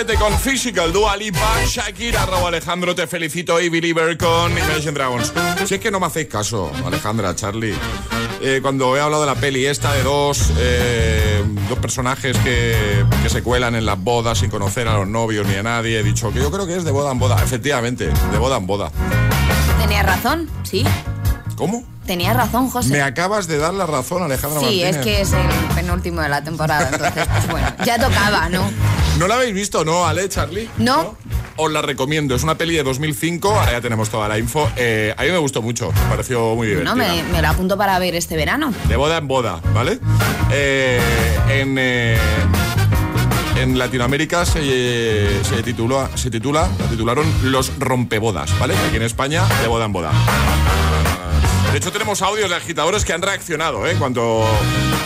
7 0.00 0.14
con 0.14 0.32
Physical, 0.38 0.92
Dua 0.92 1.16
Lipa, 1.16 1.40
Shakira, 1.66 2.24
Raúl 2.24 2.46
Alejandro, 2.46 2.94
te 2.94 3.08
felicito 3.08 3.60
y 3.60 3.68
Believer 3.68 4.16
con 4.16 4.52
Imagine 4.52 4.92
Dragons. 4.92 5.32
Si 5.66 5.74
es 5.74 5.80
que 5.80 5.90
no 5.90 5.98
me 5.98 6.06
hacéis 6.06 6.28
caso, 6.28 6.70
Alejandra, 6.86 7.34
Charlie. 7.34 7.74
Eh, 8.40 8.60
cuando 8.62 8.96
he 8.96 9.00
hablado 9.00 9.22
de 9.22 9.26
la 9.26 9.34
peli 9.34 9.66
esta 9.66 9.92
de 9.94 10.04
dos, 10.04 10.52
eh, 10.56 11.42
dos 11.68 11.80
personajes 11.80 12.36
que, 12.38 13.04
que 13.24 13.28
se 13.28 13.42
cuelan 13.42 13.74
en 13.74 13.86
las 13.86 13.98
bodas 13.98 14.38
sin 14.38 14.50
conocer 14.50 14.86
a 14.86 14.94
los 14.94 15.08
novios 15.08 15.44
ni 15.48 15.56
a 15.56 15.64
nadie, 15.64 15.98
he 15.98 16.02
dicho 16.04 16.32
que 16.32 16.38
yo 16.38 16.52
creo 16.52 16.64
que 16.64 16.76
es 16.76 16.84
de 16.84 16.92
boda 16.92 17.10
en 17.10 17.18
boda. 17.18 17.42
Efectivamente, 17.42 18.06
de 18.06 18.38
boda 18.38 18.56
en 18.58 18.68
boda. 18.68 18.92
Tenías 19.80 20.06
razón, 20.06 20.48
sí. 20.62 20.84
¿Cómo? 21.56 21.82
Tenías 22.06 22.36
razón, 22.36 22.70
José. 22.70 22.90
Me 22.90 23.02
acabas 23.02 23.48
de 23.48 23.58
dar 23.58 23.74
la 23.74 23.84
razón, 23.84 24.22
Alejandra 24.22 24.60
Sí, 24.60 24.64
Martínez. 24.84 24.96
es 24.96 25.02
que 25.04 25.20
es 25.22 25.32
el 25.32 25.74
penúltimo 25.74 26.20
de 26.20 26.28
la 26.28 26.42
temporada, 26.44 26.88
entonces, 26.92 27.26
pues 27.26 27.48
bueno, 27.50 27.66
ya 27.84 27.98
tocaba, 27.98 28.48
¿no? 28.48 28.70
¿No 29.18 29.26
la 29.26 29.34
habéis 29.34 29.52
visto, 29.52 29.84
no, 29.84 30.06
Ale, 30.06 30.28
Charlie? 30.28 30.70
No. 30.78 31.16
Os 31.56 31.72
la 31.72 31.82
recomiendo, 31.82 32.36
es 32.36 32.44
una 32.44 32.56
peli 32.56 32.76
de 32.76 32.84
2005, 32.84 33.50
ahora 33.50 33.72
ya 33.72 33.80
tenemos 33.80 34.10
toda 34.10 34.28
la 34.28 34.38
info. 34.38 34.70
Eh, 34.76 35.12
a 35.16 35.22
mí 35.24 35.30
me 35.32 35.38
gustó 35.38 35.60
mucho, 35.60 35.90
me 35.90 36.10
pareció 36.10 36.54
muy 36.54 36.68
divertida. 36.68 36.94
No, 36.94 36.96
me, 36.96 37.24
me 37.24 37.42
lo 37.42 37.48
apunto 37.48 37.76
para 37.76 37.98
ver 37.98 38.14
este 38.14 38.36
verano. 38.36 38.72
De 38.86 38.94
boda 38.94 39.18
en 39.18 39.26
boda, 39.26 39.60
¿vale? 39.74 39.98
Eh, 40.52 41.00
en, 41.48 41.76
eh, 41.80 42.16
en 43.56 43.76
Latinoamérica 43.76 44.46
se, 44.46 45.42
se, 45.42 45.62
tituló, 45.64 46.08
se 46.14 46.30
titula, 46.30 46.68
la 46.78 46.86
titularon 46.86 47.26
Los 47.42 47.76
rompebodas, 47.80 48.56
¿vale? 48.60 48.76
Aquí 48.86 48.98
en 48.98 49.02
España, 49.02 49.42
de 49.62 49.66
boda 49.66 49.86
en 49.86 49.92
boda. 49.92 50.12
De 51.78 51.80
hecho, 51.80 51.92
tenemos 51.92 52.22
audios 52.22 52.50
de 52.50 52.56
agitadores 52.56 53.04
que 53.04 53.12
han 53.12 53.22
reaccionado, 53.22 53.86
¿eh? 53.86 53.94
Cuando 53.96 54.44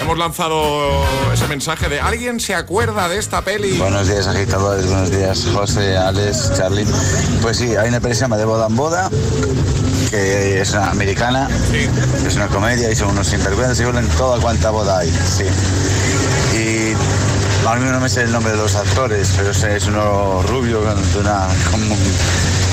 hemos 0.00 0.16
lanzado 0.16 1.04
ese 1.30 1.46
mensaje 1.46 1.90
de 1.90 2.00
¿Alguien 2.00 2.40
se 2.40 2.54
acuerda 2.54 3.10
de 3.10 3.18
esta 3.18 3.42
peli? 3.42 3.76
Buenos 3.76 4.08
días 4.08 4.26
agitadores, 4.26 4.86
buenos 4.86 5.10
días 5.10 5.46
José, 5.52 5.98
Alex, 5.98 6.50
Charlie. 6.56 6.86
Pues 7.42 7.58
sí, 7.58 7.76
hay 7.76 7.90
una 7.90 8.00
peli 8.00 8.12
que 8.12 8.14
se 8.14 8.20
llama 8.22 8.38
De 8.38 8.46
Boda 8.46 8.68
en 8.68 8.76
Boda, 8.76 9.10
que 10.08 10.62
es 10.62 10.70
una 10.70 10.92
americana, 10.92 11.46
es 12.26 12.36
una 12.36 12.48
comedia 12.48 12.90
y 12.90 12.96
son 12.96 13.10
unos 13.10 13.26
sinvergüenzas 13.26 13.78
y 13.78 13.84
vuelven 13.84 14.08
toda 14.16 14.40
cuanta 14.40 14.70
boda 14.70 15.00
hay, 15.00 15.10
sí. 15.10 15.44
Y 16.56 16.94
A 17.68 17.76
mí 17.76 17.86
no 17.86 18.00
me 18.00 18.08
sé 18.08 18.22
el 18.22 18.32
nombre 18.32 18.52
de 18.52 18.58
los 18.58 18.74
actores, 18.76 19.30
pero 19.36 19.52
sé, 19.52 19.76
es 19.76 19.86
uno 19.88 20.42
rubio 20.44 20.82
con, 20.82 21.20
una, 21.20 21.48
con, 21.70 21.82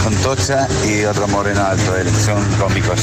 con 0.06 0.16
tocha 0.24 0.70
y 0.88 1.04
otro 1.04 1.28
moreno 1.28 1.66
alto. 1.66 1.98
Él. 1.98 2.10
Son 2.16 2.42
cómicos. 2.56 3.02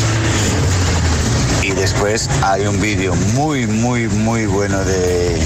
Y 1.67 1.73
después 1.73 2.31
hay 2.45 2.65
un 2.65 2.81
vídeo 2.81 3.13
muy, 3.35 3.67
muy, 3.67 4.07
muy 4.07 4.47
bueno 4.47 4.85
de, 4.85 5.37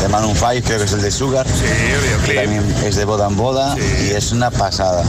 de 0.00 0.08
Maroon 0.08 0.36
5, 0.36 0.46
creo 0.64 0.78
que 0.78 0.84
es 0.84 0.92
el 0.92 1.02
de 1.02 1.10
Sugar. 1.10 1.44
Sí, 1.48 1.64
videoclip. 2.04 2.36
también 2.36 2.86
es 2.86 2.94
de 2.94 3.04
boda 3.04 3.26
en 3.26 3.36
boda 3.36 3.76
y 3.76 4.10
es 4.10 4.30
una 4.30 4.52
pasada. 4.52 5.02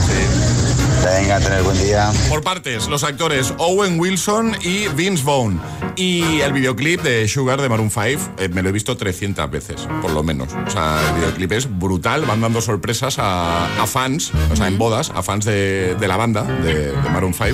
Venga, 1.04 1.40
tener 1.40 1.64
buen 1.64 1.78
día. 1.82 2.12
Por 2.30 2.42
partes, 2.44 2.88
los 2.88 3.04
actores 3.04 3.54
Owen 3.58 4.00
Wilson 4.00 4.56
y 4.62 4.88
Vince 4.90 5.24
Vaughn. 5.24 5.60
Y 5.96 6.42
el 6.42 6.54
videoclip 6.54 7.02
de 7.02 7.28
Sugar 7.28 7.60
de 7.62 7.68
Maroon 7.70 7.90
5 7.90 8.34
eh, 8.38 8.50
me 8.50 8.62
lo 8.62 8.70
he 8.70 8.72
visto 8.72 8.96
300 8.96 9.50
veces, 9.50 9.88
por 10.02 10.12
lo 10.12 10.24
menos. 10.24 10.50
O 10.68 10.70
sea, 10.70 11.00
el 11.10 11.16
videoclip 11.16 11.52
es 11.54 11.80
brutal, 11.80 12.22
van 12.26 12.40
dando 12.42 12.62
sorpresas 12.62 13.18
a, 13.20 13.82
a 13.82 13.88
fans, 13.88 14.32
o 14.52 14.56
sea, 14.56 14.68
en 14.68 14.78
bodas, 14.78 15.12
a 15.14 15.22
fans 15.24 15.46
de, 15.46 15.96
de 16.00 16.08
la 16.08 16.18
banda 16.18 16.44
de, 16.44 16.92
de 16.92 17.10
Maroon 17.10 17.34
5. 17.34 17.50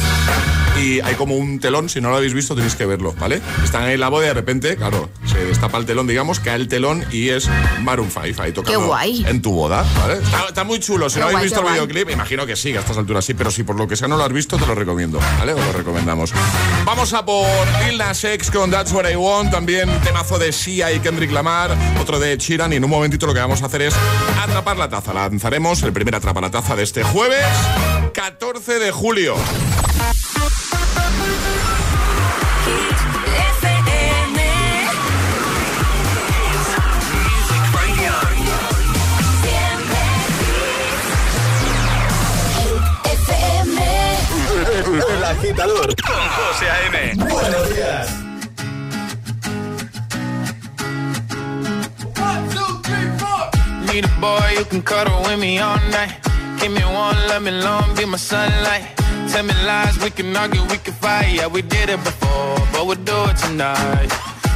Y 0.82 1.00
hay 1.00 1.16
como 1.16 1.36
un 1.36 1.60
telón, 1.60 1.90
si 1.90 2.00
no 2.02 2.10
lo 2.12 2.18
habéis 2.18 2.34
visto 2.36 2.54
tenéis 2.54 2.76
que 2.76 2.86
verlo, 2.86 3.16
¿vale? 3.20 3.42
Están 3.64 3.84
ahí 3.84 3.96
en 3.96 4.00
la 4.00 4.10
boda 4.10 4.26
y 4.26 4.28
de 4.28 4.34
repente, 4.36 4.76
claro, 4.76 5.10
se 5.26 5.44
destapa 5.46 5.78
el 5.80 5.86
telón, 5.88 6.06
digamos, 6.06 6.40
cae 6.40 6.56
el 6.58 6.68
telón 6.68 7.04
y 7.12 7.30
es 7.30 7.50
Maroon 7.82 8.12
5 8.12 8.42
ahí 8.44 8.52
tocando 8.52 8.80
Qué 8.80 8.86
guay. 8.86 9.26
en 9.28 9.42
tu 9.42 9.54
boda, 9.54 9.84
¿vale? 9.98 10.16
Está, 10.16 10.46
está 10.50 10.64
muy 10.64 10.80
chulo, 10.80 11.10
si 11.10 11.16
Qué 11.16 11.22
no 11.22 11.28
habéis 11.28 11.44
visto 11.46 11.60
el 11.60 11.64
guay. 11.66 11.74
videoclip, 11.76 12.12
imagino 12.12 12.46
que 12.46 12.56
sí, 12.56 12.76
a 12.76 12.82
estas 12.82 12.98
alturas 12.98 13.26
sí, 13.26 13.34
pero 13.38 13.52
si 13.52 13.64
por 13.64 13.76
lo 13.76 13.88
que 13.88 13.96
sea 13.96 14.08
no 14.08 14.18
lo 14.18 14.24
has 14.24 14.34
visto, 14.34 14.58
te 14.58 14.66
lo 14.66 14.76
recomiendo, 14.76 15.20
¿vale? 15.40 15.54
Os 15.54 15.66
lo 15.66 15.72
recomendamos. 15.74 16.34
Vamos 16.86 17.14
a 17.14 17.26
por 17.26 17.48
Lil 17.86 17.98
Nas 17.98 18.24
X 18.24 18.52
con 18.52 18.72
That's 18.72 18.92
What 18.92 19.10
I 19.10 19.16
Want, 19.16 19.52
también 19.52 19.90
temazo 20.02 20.40
de 20.40 20.52
Sia 20.52 20.92
y 20.92 21.00
Kendrick 21.00 21.32
Lamar, 21.32 21.76
otro 22.02 22.20
de 22.20 22.38
Chiran, 22.38 22.74
y 22.74 22.78
en 22.78 22.84
un 22.84 22.90
momentito 22.90 23.28
lo 23.28 23.34
que 23.34 23.40
vamos 23.40 23.62
a 23.62 23.68
hacer 23.68 23.84
es 23.84 23.96
atrapar 24.42 24.78
la 24.78 24.90
taza. 24.90 25.14
Lanzaremos 25.14 25.84
el 25.84 25.94
primer 25.94 26.16
atrapa 26.16 26.42
la 26.42 26.52
taza 26.52 26.76
de 26.76 26.84
este 26.84 27.04
jueves, 27.04 27.46
14 28.14 28.80
de 28.80 28.92
julio. 28.92 29.36
Agitador 45.38 45.96
con 46.02 46.30
José 46.36 46.70
A.M. 46.70 47.14
Buenos 47.16 47.76
días. 47.76 48.08
Need 53.86 54.06
a 54.06 54.20
boy 54.20 54.56
who 54.58 54.66
can 54.66 54.82
cuddle 54.82 55.22
with 55.24 55.40
me 55.40 55.60
all 55.60 55.80
night. 55.92 56.16
Give 56.60 56.72
me 56.72 56.82
one, 56.82 57.16
let 57.28 57.42
me 57.42 57.52
long, 57.52 57.96
be 57.96 58.06
my 58.06 58.18
sunlight. 58.18 58.84
Tell 59.30 59.44
me 59.44 59.54
lies, 59.66 59.98
we 60.04 60.10
can 60.10 60.36
argue, 60.36 60.62
we 60.70 60.78
can 60.78 60.94
fight. 60.94 61.34
Yeah, 61.34 61.48
we 61.48 61.62
did 61.62 61.90
it 61.90 62.04
before, 62.04 62.58
but 62.72 62.86
we'll 62.86 62.96
do 62.96 63.30
it 63.30 63.38
tonight. 63.38 64.27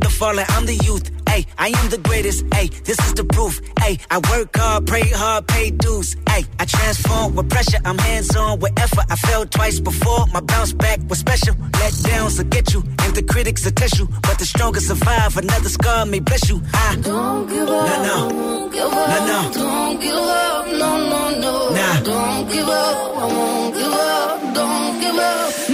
The 0.00 0.10
falling, 0.10 0.44
I'm 0.50 0.66
the 0.66 0.74
youth. 0.74 1.10
Ay, 1.26 1.46
I 1.58 1.68
am 1.68 1.88
the 1.88 1.96
greatest. 1.98 2.44
Ay, 2.52 2.68
this 2.84 2.98
is 3.06 3.14
the 3.14 3.24
proof. 3.24 3.60
Ay, 3.80 3.96
I 4.10 4.18
work 4.30 4.54
hard, 4.54 4.86
pray 4.86 5.08
hard, 5.08 5.46
pay 5.48 5.70
dues. 5.70 6.16
Ay, 6.28 6.44
I 6.60 6.66
transform 6.66 7.34
with 7.34 7.48
pressure. 7.48 7.78
I'm 7.84 7.96
hands 7.96 8.36
on 8.36 8.60
with 8.60 8.78
effort. 8.78 9.06
I 9.08 9.16
fell 9.16 9.46
twice 9.46 9.80
before. 9.80 10.26
My 10.34 10.40
bounce 10.40 10.72
back 10.72 11.00
was 11.08 11.18
special. 11.18 11.54
Let 11.80 11.94
downs 12.02 12.36
will 12.38 12.44
get 12.44 12.74
you, 12.74 12.82
and 13.02 13.14
the 13.14 13.22
critics 13.22 13.64
will 13.64 13.72
test 13.72 13.98
you. 13.98 14.06
But 14.22 14.38
the 14.38 14.44
strongest 14.46 14.88
survive. 14.88 15.36
Another 15.36 15.70
scar 15.70 16.04
may 16.04 16.20
bless 16.20 16.48
you. 16.50 16.60
I 16.74 16.96
don't 17.00 17.48
give 17.48 17.68
up. 17.68 17.88
No, 17.88 18.28
no. 18.28 18.28
Don't 18.30 18.72
give 18.72 18.92
up. 18.92 19.08
No, 19.08 19.26
no. 19.26 19.52
Don't 19.52 20.00
give 20.00 20.14
up. 20.14 20.66
No, 20.66 20.90
no, 21.10 21.40
no. 21.40 21.70
Nah. 21.70 22.00
Don't 22.02 22.52
give 22.52 22.68
up. 22.68 23.16
I 23.16 23.26
won't 23.26 23.74
give 23.74 23.92
up. 23.92 24.54
Don't 24.54 25.00
give 25.00 25.16
up. 25.16 25.65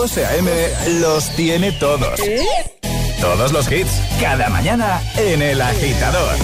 José 0.00 0.24
A.M. 0.24 0.50
los 1.02 1.28
tiene 1.36 1.72
todos. 1.72 2.18
Todos 3.20 3.52
los 3.52 3.70
hits, 3.70 3.90
cada 4.18 4.48
mañana 4.48 4.98
en 5.14 5.42
El 5.42 5.60
Agitador. 5.60 6.36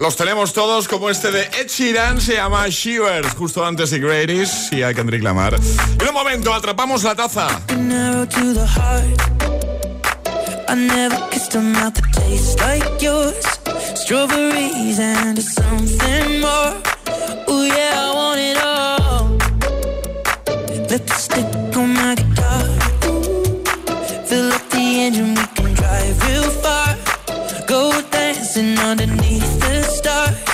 Los 0.00 0.16
tenemos 0.16 0.52
todos 0.52 0.88
como 0.88 1.08
este 1.08 1.30
de 1.30 1.42
Ed 1.42 1.68
Sheeran, 1.68 2.20
se 2.20 2.34
llama 2.34 2.66
Shivers, 2.66 3.34
justo 3.34 3.64
antes 3.64 3.90
de 3.90 4.00
Greatest 4.00 4.72
y 4.72 4.82
hay 4.82 4.92
que 4.92 5.04
reclamar. 5.04 5.54
En 5.54 6.08
un 6.08 6.12
momento, 6.12 6.52
atrapamos 6.52 7.04
la 7.04 7.14
taza. 7.14 7.46
I 10.66 10.74
never 10.74 11.16
kissed 11.30 11.54
a 11.54 11.60
mouth 11.60 11.94
that 11.94 12.12
tastes 12.12 12.58
like 12.58 13.00
yours. 13.00 13.36
Strawberries 13.94 14.98
and 14.98 15.40
something 15.40 16.40
more. 16.40 16.74
Ooh, 17.48 17.66
yeah 17.66 18.13
stick 21.02 21.44
on 21.76 21.92
my 21.92 22.14
guitar. 22.14 22.62
Fill 24.26 24.52
up 24.52 24.70
the 24.70 24.78
engine, 24.78 25.34
we 25.34 25.46
can 25.56 25.74
drive 25.74 26.22
real 26.28 26.48
far. 26.62 26.96
Go 27.66 28.00
dancing 28.10 28.78
underneath 28.78 29.60
the 29.60 29.82
stars. 29.82 30.53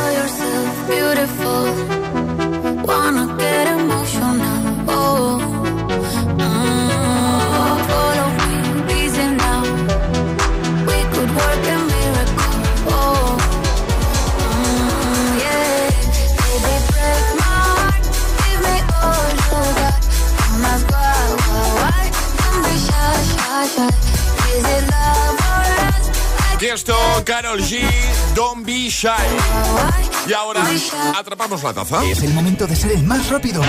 Carol 27.51 27.67
G, 27.67 27.81
Don't 28.33 28.65
Be 28.65 28.89
Shy. 28.89 29.09
Y 30.25 30.31
ahora 30.31 30.63
atrapamos 31.17 31.61
la 31.63 31.73
taza. 31.73 32.01
Es 32.05 32.23
el 32.23 32.33
momento 32.33 32.65
de 32.65 32.77
ser 32.77 32.93
el 32.93 33.03
más 33.03 33.29
rápido. 33.29 33.61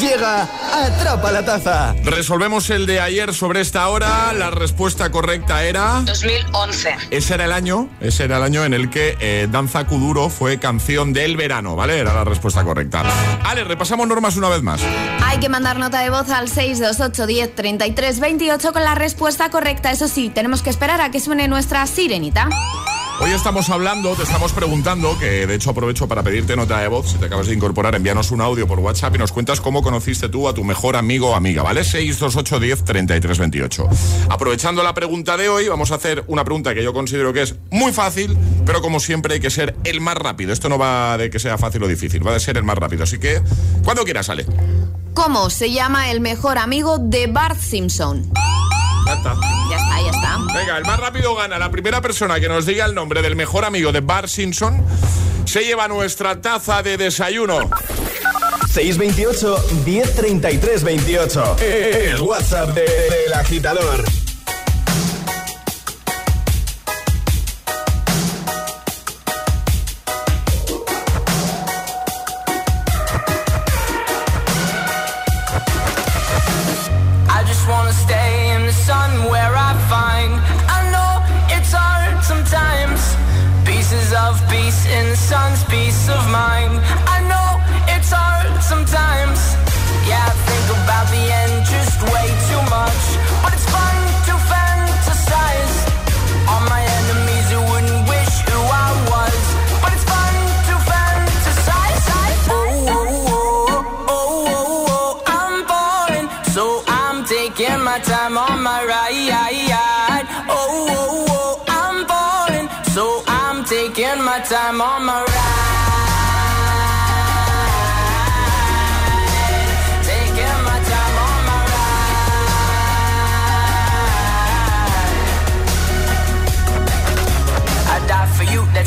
Llega 0.00 0.48
Atrapa 0.72 1.30
la 1.32 1.44
Taza. 1.44 1.94
Resolvemos 2.04 2.70
el 2.70 2.86
de 2.86 3.00
ayer 3.00 3.34
sobre 3.34 3.60
esta 3.60 3.88
hora. 3.88 4.32
La 4.32 4.50
respuesta 4.50 5.10
correcta 5.10 5.64
era... 5.64 6.02
2011. 6.04 6.96
Ese 7.10 7.34
era 7.34 7.44
el 7.44 7.52
año, 7.52 7.88
ese 8.00 8.24
era 8.24 8.38
el 8.38 8.42
año 8.42 8.64
en 8.64 8.74
el 8.74 8.90
que 8.90 9.16
eh, 9.20 9.48
Danza 9.50 9.86
Kuduro 9.86 10.30
fue 10.30 10.58
canción 10.58 11.12
del 11.12 11.36
verano, 11.36 11.76
¿vale? 11.76 11.98
Era 11.98 12.14
la 12.14 12.24
respuesta 12.24 12.64
correcta. 12.64 13.02
Ale, 13.44 13.64
repasamos 13.64 14.08
normas 14.08 14.36
una 14.36 14.48
vez 14.48 14.62
más. 14.62 14.80
Hay 15.24 15.38
que 15.38 15.48
mandar 15.48 15.78
nota 15.78 16.00
de 16.00 16.10
voz 16.10 16.30
al 16.30 16.48
628 16.48 17.26
10 17.26 17.54
33 17.54 18.20
28 18.20 18.72
con 18.72 18.84
la 18.84 18.94
respuesta 18.94 19.50
correcta. 19.50 19.90
Eso 19.90 20.08
sí, 20.08 20.30
tenemos 20.30 20.62
que 20.62 20.70
esperar 20.70 21.00
a 21.00 21.10
que 21.10 21.20
suene 21.20 21.48
nuestra 21.48 21.86
sirenita. 21.86 22.48
Hoy 23.20 23.30
estamos 23.30 23.70
hablando, 23.70 24.16
te 24.16 24.24
estamos 24.24 24.52
preguntando, 24.52 25.16
que 25.18 25.46
de 25.46 25.54
hecho 25.54 25.70
aprovecho 25.70 26.08
para 26.08 26.22
pedirte 26.22 26.56
nota 26.56 26.80
de 26.80 26.88
voz, 26.88 27.10
si 27.10 27.18
te 27.18 27.26
acabas 27.26 27.46
de 27.46 27.54
incorporar, 27.54 27.94
envíanos 27.94 28.30
un 28.32 28.40
audio 28.40 28.66
por 28.66 28.80
WhatsApp 28.80 29.14
y 29.14 29.18
nos 29.18 29.30
cuentas 29.30 29.60
cómo 29.60 29.82
conociste 29.82 30.28
tú 30.28 30.48
a 30.48 30.54
tu 30.54 30.64
mejor 30.64 30.96
amigo 30.96 31.30
o 31.30 31.34
amiga, 31.34 31.62
¿vale? 31.62 31.84
628 31.84 32.58
10 32.58 32.84
33 32.84 33.38
28. 33.38 33.88
Aprovechando 34.28 34.82
la 34.82 34.94
pregunta 34.94 35.36
de 35.36 35.48
hoy, 35.48 35.68
vamos 35.68 35.92
a 35.92 35.96
hacer 35.96 36.24
una 36.26 36.44
pregunta 36.44 36.74
que 36.74 36.82
yo 36.82 36.92
considero 36.92 37.32
que 37.32 37.42
es 37.42 37.54
muy 37.70 37.92
fácil, 37.92 38.36
pero 38.66 38.80
como 38.80 38.98
siempre 38.98 39.34
hay 39.34 39.40
que 39.40 39.50
ser 39.50 39.76
el 39.84 40.00
más 40.00 40.16
rápido. 40.16 40.52
Esto 40.52 40.68
no 40.68 40.78
va 40.78 41.16
de 41.16 41.30
que 41.30 41.38
sea 41.38 41.58
fácil 41.58 41.82
o 41.84 41.88
difícil, 41.88 42.26
va 42.26 42.32
de 42.32 42.40
ser 42.40 42.56
el 42.56 42.64
más 42.64 42.76
rápido. 42.76 43.04
Así 43.04 43.18
que, 43.18 43.40
cuando 43.84 44.04
quieras, 44.04 44.26
sale. 44.26 44.46
¿Cómo 45.14 45.50
se 45.50 45.70
llama 45.70 46.10
el 46.10 46.20
mejor 46.20 46.58
amigo 46.58 46.98
de 46.98 47.26
Bart 47.26 47.60
Simpson? 47.60 48.32
Ya 49.12 49.18
está. 49.18 49.34
Ya 49.70 49.76
está, 49.76 50.00
ya 50.00 50.10
está. 50.10 50.38
Venga, 50.58 50.78
el 50.78 50.84
más 50.84 50.98
rápido 50.98 51.34
gana. 51.34 51.58
La 51.58 51.70
primera 51.70 52.00
persona 52.00 52.40
que 52.40 52.48
nos 52.48 52.64
diga 52.66 52.86
el 52.86 52.94
nombre 52.94 53.20
del 53.22 53.36
mejor 53.36 53.64
amigo 53.64 53.92
de 53.92 54.00
Bart 54.00 54.28
Simpson 54.28 54.82
se 55.44 55.60
lleva 55.64 55.86
nuestra 55.88 56.40
taza 56.40 56.82
de 56.82 56.96
desayuno. 56.96 57.68
628 58.72 59.64
1033 59.84 60.82
28. 60.84 61.56
El 61.60 62.20
WhatsApp 62.22 62.70
de- 62.70 62.82
del 63.10 63.34
agitador. 63.34 64.04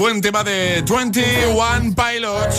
buen 0.00 0.22
tema 0.22 0.42
de 0.42 0.82
21 0.82 1.94
Pilots. 1.94 2.56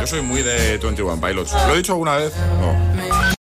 Yo 0.00 0.06
soy 0.08 0.22
muy 0.22 0.42
de 0.42 0.78
21 0.78 1.20
Pilots. 1.20 1.52
¿Lo 1.52 1.74
he 1.74 1.76
dicho 1.76 1.92
alguna 1.92 2.16
vez? 2.16 2.32
No. 2.60 3.01